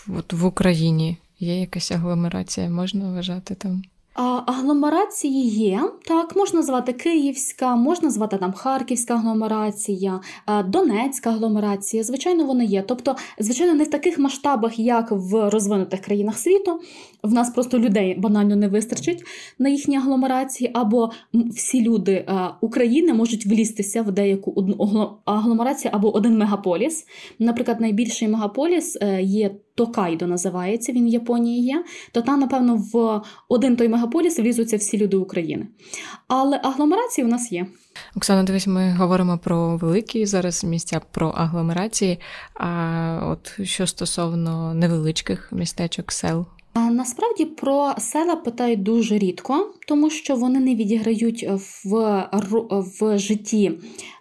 [0.09, 3.83] От в Україні Є якась агломерація, можна вважати там?
[4.15, 10.21] Агломерації є, так, можна звати Київська, можна звати там Харківська агломерація,
[10.67, 12.03] Донецька агломерація.
[12.03, 12.83] Звичайно, вони є.
[12.83, 16.81] Тобто, звичайно, не в таких масштабах, як в розвинутих країнах світу.
[17.23, 19.25] В нас просто людей банально не вистачить
[19.59, 22.27] на їхні агломерації, або всі люди
[22.61, 24.67] України можуть влізтися в деяку
[25.25, 27.07] агломерацію або один мегаполіс.
[27.39, 29.51] Наприклад, найбільший мегаполіс е, є.
[29.75, 34.02] Токайдо називається, він в Японії є, то там, напевно, в один той мегаполіс
[34.39, 35.67] влізуться всі люди України.
[36.29, 37.67] Але агломерації у нас є.
[38.17, 42.19] Оксана, дивись, ми говоримо про великі зараз місця, про агломерації.
[42.55, 46.47] А от що стосовно невеличких містечок, сел.
[46.75, 51.47] Насправді про села питають дуже рідко, тому що вони не відіграють
[51.85, 52.29] в
[53.01, 53.73] в житті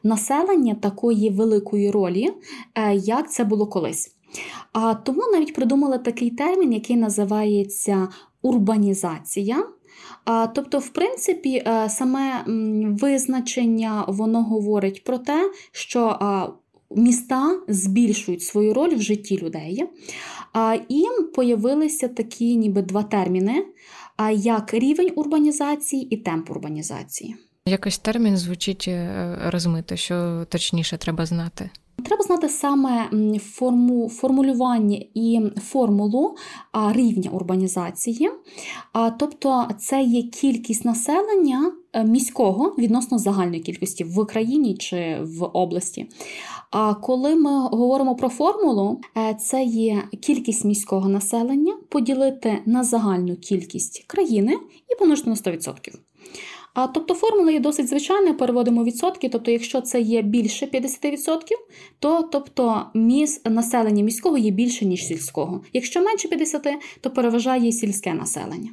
[0.03, 2.33] населення такої великої ролі,
[2.75, 4.15] е, як це було колись.
[4.73, 8.07] А тому навіть придумали такий термін, який називається
[8.41, 9.67] урбанізація.
[10.55, 12.43] Тобто, в принципі, е, саме
[13.01, 16.19] визначення воно говорить про те, що
[16.95, 19.83] міста збільшують свою роль в житті людей.
[20.89, 23.65] І появилися такі ніби два терміни,
[24.35, 27.35] як рівень урбанізації і темп урбанізації.
[27.65, 31.69] Якось термін звучить е, розмито, що точніше треба знати.
[32.11, 33.09] Треба знати саме
[33.39, 36.35] форму, формулювання і формулу
[36.91, 38.31] рівня урбанізації,
[39.19, 46.09] тобто це є кількість населення е, міського відносно загальної кількості в країні чи в області.
[46.71, 53.35] А коли ми говоримо про формулу, е, це є кількість міського населення поділити на загальну
[53.35, 54.57] кількість країни
[54.89, 55.95] і помножити на 100%.
[56.73, 59.29] А тобто формула є досить звичайна, переводимо відсотки.
[59.29, 61.37] Тобто, якщо це є більше 50%,
[61.99, 65.61] то тобто міс, населення міського є більше, ніж сільського.
[65.73, 68.69] Якщо менше 50%, то переважає сільське населення.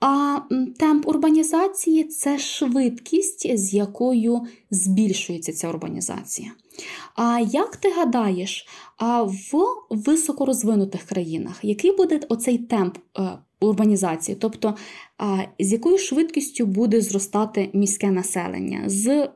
[0.00, 0.38] А
[0.78, 4.40] темп урбанізації це швидкість, з якою
[4.70, 6.52] збільшується ця урбанізація.
[7.14, 8.66] А як ти гадаєш,
[9.24, 14.74] в високорозвинутих країнах який буде оцей темп е, урбанізації, тобто
[15.60, 18.82] з якою швидкістю буде зростати міське населення?
[18.86, 19.28] З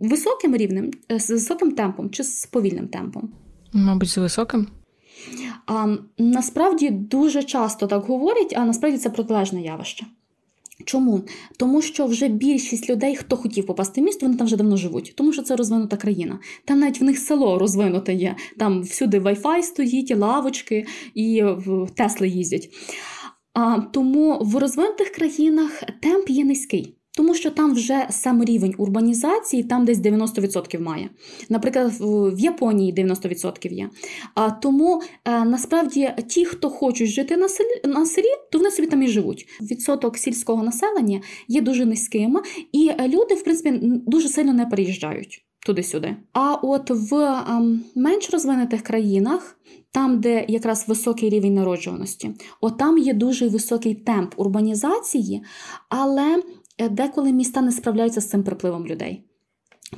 [0.00, 3.28] високим рівнем, е, з високим темпом чи з повільним темпом?
[3.72, 4.66] Мабуть, з високим.
[5.66, 10.06] А, Насправді дуже часто так говорять, а насправді це протилежне явище.
[10.84, 11.22] Чому?
[11.56, 15.12] Тому що вже більшість людей, хто хотів попасти в місто, вони там вже давно живуть,
[15.16, 16.38] тому що це розвинута країна.
[16.64, 18.36] Там навіть в них село розвинуте є.
[18.58, 21.44] Там всюди Wi-Fi стоїть, лавочки і
[21.94, 22.70] Тесли їздять.
[23.54, 26.96] А, Тому в розвинутих країнах темп є низький.
[27.16, 31.10] Тому що там вже сам рівень урбанізації, там десь 90% має.
[31.48, 33.90] Наприклад, в Японії 90% є.
[34.34, 38.88] А тому е, насправді ті, хто хочуть жити на селі, на селі, то вони собі
[38.88, 39.46] там і живуть.
[39.60, 42.40] Відсоток сільського населення є дуже низьким,
[42.72, 46.16] і люди, в принципі, дуже сильно не переїжджають туди-сюди.
[46.32, 47.14] А от в
[47.48, 49.56] ем, менш розвинутих країнах
[49.90, 55.42] там, де якраз високий рівень народжуваності, от там є дуже високий темп урбанізації,
[55.88, 56.42] але
[56.78, 59.24] е, деколи міста не справляються з цим припливом людей.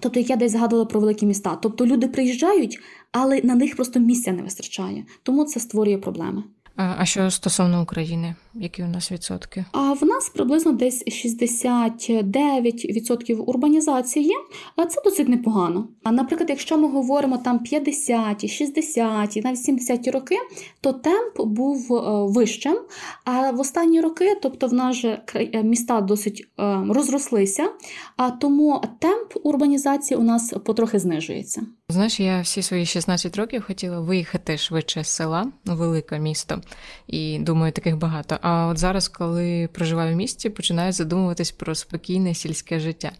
[0.01, 1.59] Тобто, як я десь згадувала про великі міста.
[1.63, 2.79] Тобто люди приїжджають,
[3.13, 5.05] але на них просто місця не вистачає.
[5.23, 6.43] Тому це створює проблеми.
[6.77, 9.65] А що стосовно України, які у нас відсотки?
[9.73, 14.33] А в нас приблизно десь 69% урбанізації,
[14.77, 15.89] а це досить непогано.
[16.03, 20.37] А наприклад, якщо ми говоримо там 50, 60, навіть 70 роки,
[20.81, 22.79] то темп був е, вищим.
[23.25, 27.69] А в останні роки, тобто в нас же е, міста досить е, розрослися,
[28.17, 31.63] а тому темп урбанізації у нас потрохи знижується.
[31.89, 36.61] Знаєш, я всі свої 16 років хотіла виїхати швидше з села, велике місто,
[37.07, 38.39] і думаю, таких багато.
[38.49, 43.13] А от зараз, коли проживаю в місті, починаю задумуватись про спокійне сільське життя.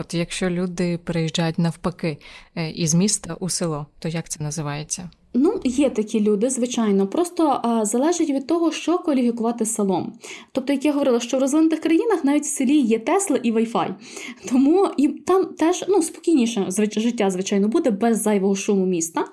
[0.00, 2.18] От якщо люди переїжджають навпаки
[2.56, 5.10] е, із міста у село, то як це називається?
[5.34, 10.12] Ну, є такі люди, звичайно, просто а, залежить від того, що кваліфікувати селом.
[10.52, 13.94] Тобто, як я говорила, що в розвинутих країнах навіть в селі є Тесла і Wi-Fi.
[14.50, 19.24] Тому і там теж ну, спокійніше життя, звичайно, буде без зайвого шуму міста.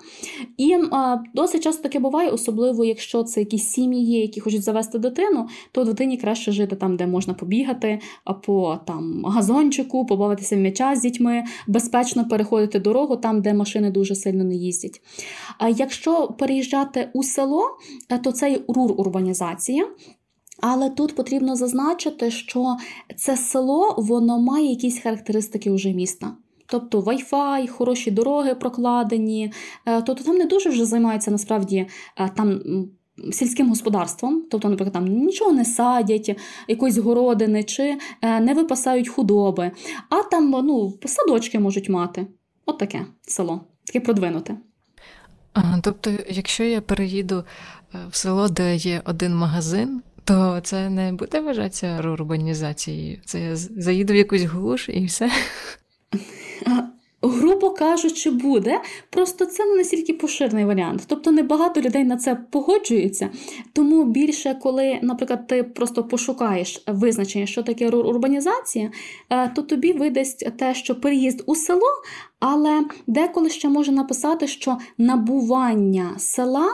[0.56, 4.98] І а, досить часто таке буває, особливо якщо це якісь сім'ї є, які хочуть завести
[4.98, 8.00] дитину, то дитині краще жити там, де можна побігати,
[8.46, 14.14] по там газончику, побавитися в м'яча з дітьми, безпечно переходити дорогу там, де машини дуже
[14.14, 15.00] сильно не їздять.
[15.76, 17.64] Якщо переїжджати у село,
[18.10, 19.84] е, то це рур-урбанізація.
[20.60, 22.76] Але тут потрібно зазначити, що
[23.16, 26.36] це село воно має якісь характеристики уже міста.
[26.66, 29.52] Тобто Wi-Fi, хороші дороги прокладені,
[29.86, 31.86] е, тобто там не дуже вже займаються насправді
[32.16, 32.60] е, там.
[33.32, 36.38] Сільським господарством, тобто, наприклад, там нічого не садять,
[36.68, 39.70] якоїсь городини чи не випасають худоби,
[40.10, 42.26] а там ну, садочки можуть мати.
[42.66, 44.56] От таке село, таке продвинуте.
[45.52, 47.44] Ага, тобто, якщо я переїду
[47.94, 53.18] е, в село, де є один магазин, то це не буде вважатися урбанізацією.
[53.24, 55.30] Це я заїду в якусь глуш і все.
[57.28, 58.80] грубо кажучи, буде.
[59.10, 61.02] Просто це не настільки поширений варіант.
[61.06, 63.30] Тобто небагато людей на це погоджується.
[63.72, 68.90] Тому більше, коли, наприклад, ти просто пошукаєш визначення, що таке урбанізація,
[69.30, 71.86] е, то тобі видасть те, що переїзд у село,
[72.40, 76.68] але деколи ще може написати, що набування села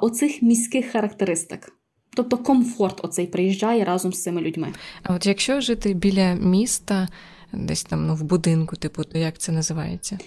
[0.00, 1.72] оцих міських характеристик.
[2.14, 4.72] Тобто комфорт оцей приїжджає разом з цими людьми.
[5.02, 7.08] А от якщо жити біля міста,
[7.52, 10.18] десь там ну, в будинку, типу, то як це називається?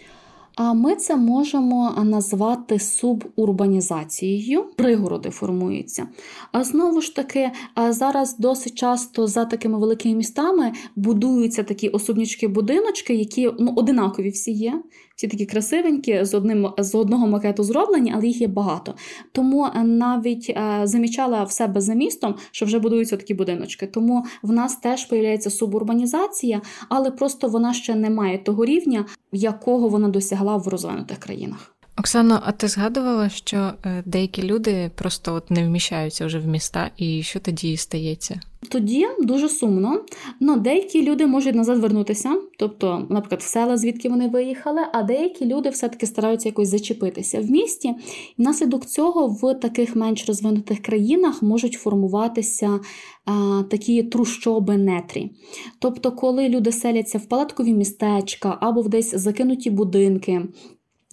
[0.55, 4.63] А ми це можемо назвати субурбанізацією.
[4.63, 6.07] Пригороди формуються.
[6.51, 7.51] А знову ж таки,
[7.89, 14.81] зараз досить часто за такими великими містами будуються такі особнячки-будиночки, які ну, одинакові всі є.
[15.15, 18.95] Всі такі красивенькі, з одним з одного макету зроблені, але їх є багато.
[19.31, 23.87] Тому е, навіть е, замічала в себе за містом, що вже будуються такі будиночки.
[23.87, 29.87] Тому в нас теж появляється субурбанізація, але просто вона ще не має того рівня, якого
[29.87, 31.74] вона досягла в розвинутих країнах.
[31.97, 36.91] Оксано, а ти згадувала, що е, деякі люди просто от не вміщаються вже в міста,
[36.97, 38.39] і що тоді стається?
[38.69, 40.01] Тоді дуже сумно.
[40.39, 45.45] Ну, деякі люди можуть назад вернутися, тобто, наприклад, в села, звідки вони виїхали, а деякі
[45.45, 47.87] люди все-таки стараються якось зачепитися в місті.
[47.87, 47.95] І
[48.41, 52.79] внаслідок цього в таких менш розвинутих країнах можуть формуватися
[53.25, 55.31] а, такі трущоби нетрі.
[55.79, 60.41] Тобто, коли люди селяться в палаткові містечка або в десь закинуті будинки.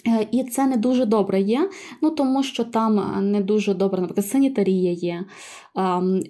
[0.06, 1.70] Е, і це не дуже добре є,
[2.02, 5.24] ну тому що там е, не дуже добре, наприклад, санітарія є.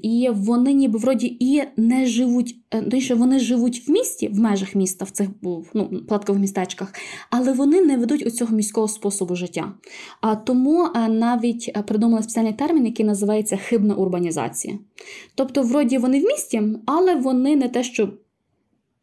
[0.03, 5.05] І вони ніби вроді і не живуть, е, вони живуть в місті, в межах міста,
[5.05, 5.29] в цих
[5.75, 6.93] ну, платкових містечках,
[7.31, 9.73] але вони не ведуть оцього міського способу життя.
[10.21, 14.79] А тому навіть придумали спеціальний термін, який називається хибна урбанізація.
[15.35, 18.09] Тобто, вроді вони в місті, але вони не те, що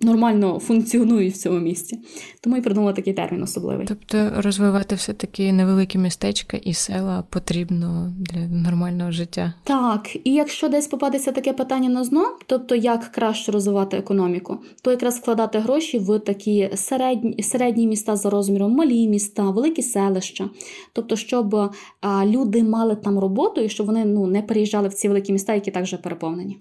[0.01, 1.99] нормально функціонують в цьому місті.
[2.41, 3.85] Тому і придумала такий термін особливий.
[3.87, 9.53] Тобто розвивати все-таки невеликі містечка і села потрібно для нормального життя.
[9.63, 14.91] Так, і якщо десь попадеться таке питання на зно, тобто як краще розвивати економіку, то
[14.91, 20.49] якраз вкладати гроші в такі середні середні міста за розміром, малі міста, великі селища,
[20.93, 21.55] тобто, щоб
[22.01, 25.53] а, люди мали там роботу і щоб вони ну не переїжджали в ці великі міста,
[25.53, 26.57] які також переповнені.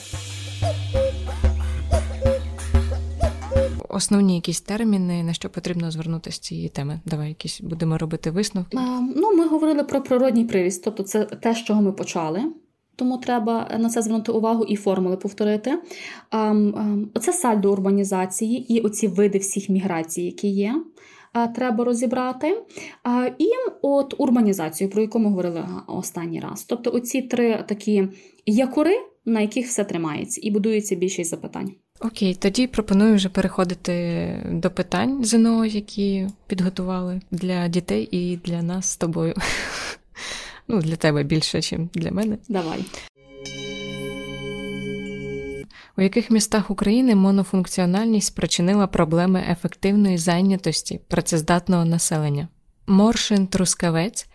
[3.89, 7.01] Основні якісь терміни, на що потрібно звернутися з цієї теми?
[7.07, 8.77] Давай якісь будемо робити висновки.
[8.77, 12.43] А, ну, ми говорили про природній приріст, тобто це те, з чого ми почали.
[12.97, 15.79] Тому треба на це звернути увагу і формули повторити.
[17.15, 20.83] Оце сальдо урбанізації і оці види всіх міграцій, які є,
[21.55, 22.63] треба розібрати.
[23.39, 23.49] І
[23.83, 26.65] от урбанізацію, про яку ми говорили останній раз.
[26.65, 28.09] Тобто оці три такі
[28.47, 31.73] якори, на яких все тримається, і будується більшість запитань.
[32.01, 38.91] Окей, тоді пропоную вже переходити до питань ЗНО, які підготували для дітей і для нас
[38.91, 39.35] з тобою.
[40.71, 42.39] Ну, для тебе більше, ніж для мене.
[42.49, 42.85] Давай.
[45.99, 52.49] У яких містах України монофункціональність спричинила проблеми ефективної зайнятості працездатного населення?
[52.87, 54.27] Моршин Трускавець,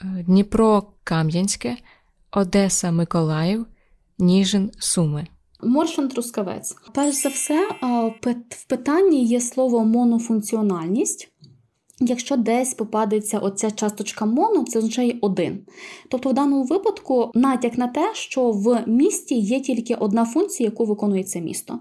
[0.00, 1.76] е, Дніпро Кам'янське,
[2.30, 3.66] Одеса Миколаїв,
[4.18, 5.26] Ніжин Суми.
[5.62, 6.76] Моршин Трускавець.
[6.94, 7.68] Перш за все,
[8.50, 11.32] в питанні є слово монофункціональність.
[12.00, 15.58] Якщо десь попадеться оця часточка моно, це означає один.
[16.08, 20.84] Тобто, в даному випадку натяк на те, що в місті є тільки одна функція, яку
[20.84, 21.78] виконує це місто.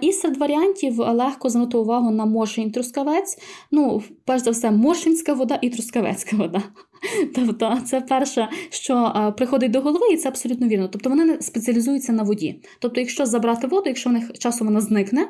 [0.00, 3.38] І серед варіантів легко звернути увагу на моршин і трускавець.
[3.70, 6.62] Ну, перш за все, моршинська вода і трускавецька вода.
[7.34, 10.88] Тобто, це перше, що а, приходить до голови, і це абсолютно вірно.
[10.88, 12.62] Тобто вони спеціалізуються на воді.
[12.78, 15.28] Тобто, якщо забрати воду, якщо в них часом вона зникне,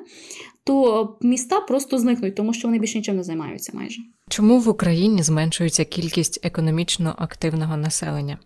[0.65, 4.03] то міста просто зникнуть, тому що вони більше нічим не займаються майже.
[4.29, 8.39] Чому в Україні зменшується кількість економічно активного населення?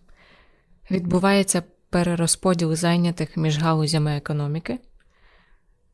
[0.90, 4.78] Відбувається перерозподіл зайнятих між галузями економіки,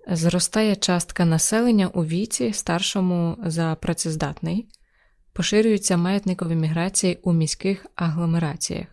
[0.08, 4.68] зростає частка населення у віці старшому за працездатний,
[5.38, 8.86] поширюються маятникові міграції у міських агломераціях.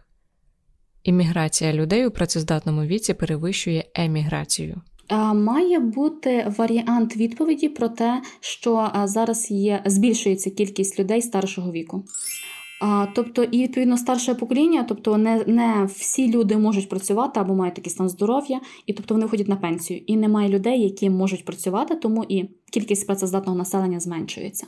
[1.03, 4.81] Імміграція людей у працездатному віці перевищує еміграцію.
[5.33, 12.03] Має бути варіант відповіді про те, що зараз є збільшується кількість людей старшого віку.
[12.81, 17.75] А, Тобто, і відповідно старше покоління, тобто не не всі люди можуть працювати або мають
[17.75, 20.01] такий стан здоров'я, і тобто вони виходять на пенсію.
[20.07, 24.67] І немає людей, які можуть працювати, тому і кількість працездатного населення зменшується.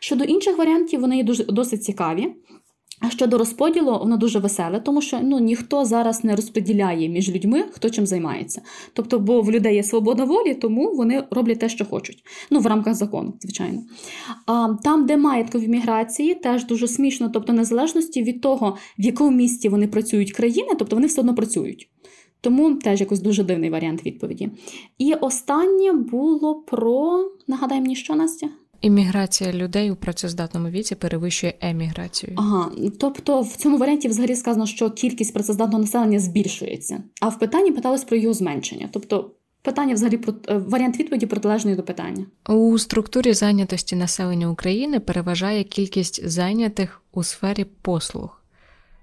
[0.00, 2.34] Щодо інших варіантів, вони є дуже досить цікаві.
[3.00, 7.64] А щодо розподілу, воно дуже веселе, тому що ну ніхто зараз не розподіляє між людьми,
[7.70, 8.62] хто чим займається.
[8.92, 12.24] Тобто, бо в людей є свобода волі, тому вони роблять те, що хочуть.
[12.50, 13.82] Ну, в рамках закону, звичайно.
[14.46, 19.68] А там, де маяткові міграції, теж дуже смішно, тобто, незалежності від того, в якому місті
[19.68, 21.88] вони працюють країни, тобто вони все одно працюють.
[22.40, 24.50] Тому теж якось дуже дивний варіант відповіді.
[24.98, 28.48] І останнє було про нагадай мені, що Настя?
[28.80, 32.32] Імміграція людей у працездатному віці перевищує еміграцію.
[32.36, 32.70] Ага,
[33.00, 38.04] тобто в цьому варіанті взагалі сказано, що кількість працездатного населення збільшується, а в питанні питалось
[38.04, 38.88] про його зменшення.
[38.92, 39.30] Тобто
[39.62, 42.26] питання взагалі про е, варіант відповіді протилежний до питання.
[42.48, 48.42] У структурі зайнятості населення України переважає кількість зайнятих у сфері послуг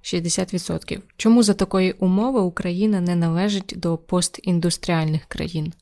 [0.03, 0.99] 60%.
[1.17, 5.73] Чому за такої умови Україна не належить до постіндустріальних країн?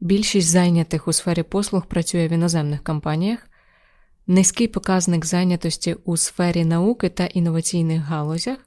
[0.00, 3.50] Більшість зайнятих у сфері послуг працює в іноземних компаніях,
[4.26, 8.58] низький показник зайнятості у сфері науки та інноваційних галузях,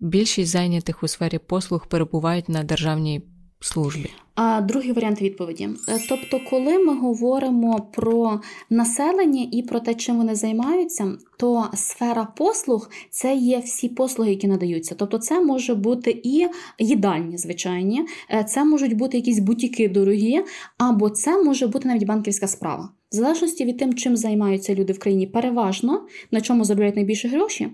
[0.00, 3.22] більшість зайнятих у сфері послуг перебувають на державній
[3.64, 4.10] службі.
[4.34, 5.68] А другий варіант відповіді.
[5.88, 8.40] Е, тобто, коли ми говоримо про
[8.70, 14.48] населення і про те, чим вони займаються, то сфера послуг це є всі послуги, які
[14.48, 14.94] надаються.
[14.94, 16.48] Тобто, це може бути і
[16.78, 20.44] їдальні, звичайні, е, це можуть бути якісь бутіки дорогі,
[20.78, 22.88] або це може бути навіть банківська справа.
[23.12, 27.68] В залежності від тим, чим займаються люди в країні, переважно на чому заробляють найбільше гроші,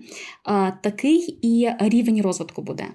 [0.81, 2.85] такий і рівень розвитку буде.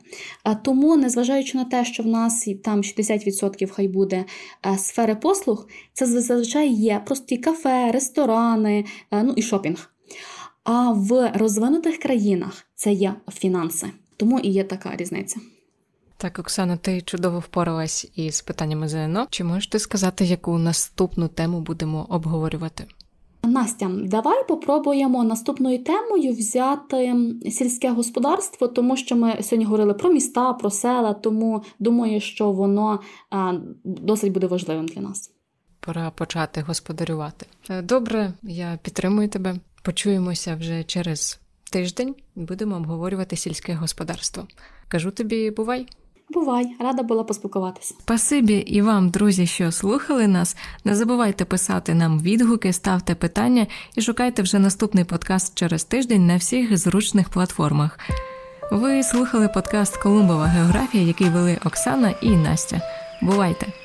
[0.65, 4.25] Тому, незважаючи на те, що в нас там 60% хай буде
[4.77, 9.91] сфери послуг, це зазвичай є прості кафе, ресторани, ну і шопінг.
[10.65, 13.87] А в розвинутих країнах це є фінанси.
[14.17, 15.41] Тому і є така різниця.
[16.25, 19.27] Так, Оксана, ти чудово впоралась із питаннями ЗНО.
[19.31, 22.87] Чи можеш ти сказати, яку наступну тему будемо обговорювати?
[23.43, 27.15] Настя, давай попробуємо наступною темою взяти
[27.51, 33.01] сільське господарство, тому що ми сьогодні говорили про міста, про села, тому думаю, що воно
[33.85, 35.31] досить буде важливим для нас.
[35.81, 37.47] Пора почати господарювати.
[37.71, 39.57] Е, добре, я підтримую тебе.
[39.83, 42.15] Почуємося вже через тиждень.
[42.35, 44.47] Будемо обговорювати сільське господарство.
[44.89, 45.87] Кажу тобі, бувай!
[46.31, 47.95] Бувай, рада була поспілкуватися.
[47.99, 50.57] Спасибі і вам, друзі, що слухали нас.
[50.85, 53.67] Не забувайте писати нам відгуки, ставте питання
[53.97, 57.99] і шукайте вже наступний подкаст через тиждень на всіх зручних платформах.
[58.73, 62.81] Ви слухали подкаст Колумбова географія, який вели Оксана і Настя.
[63.23, 63.84] Бувайте!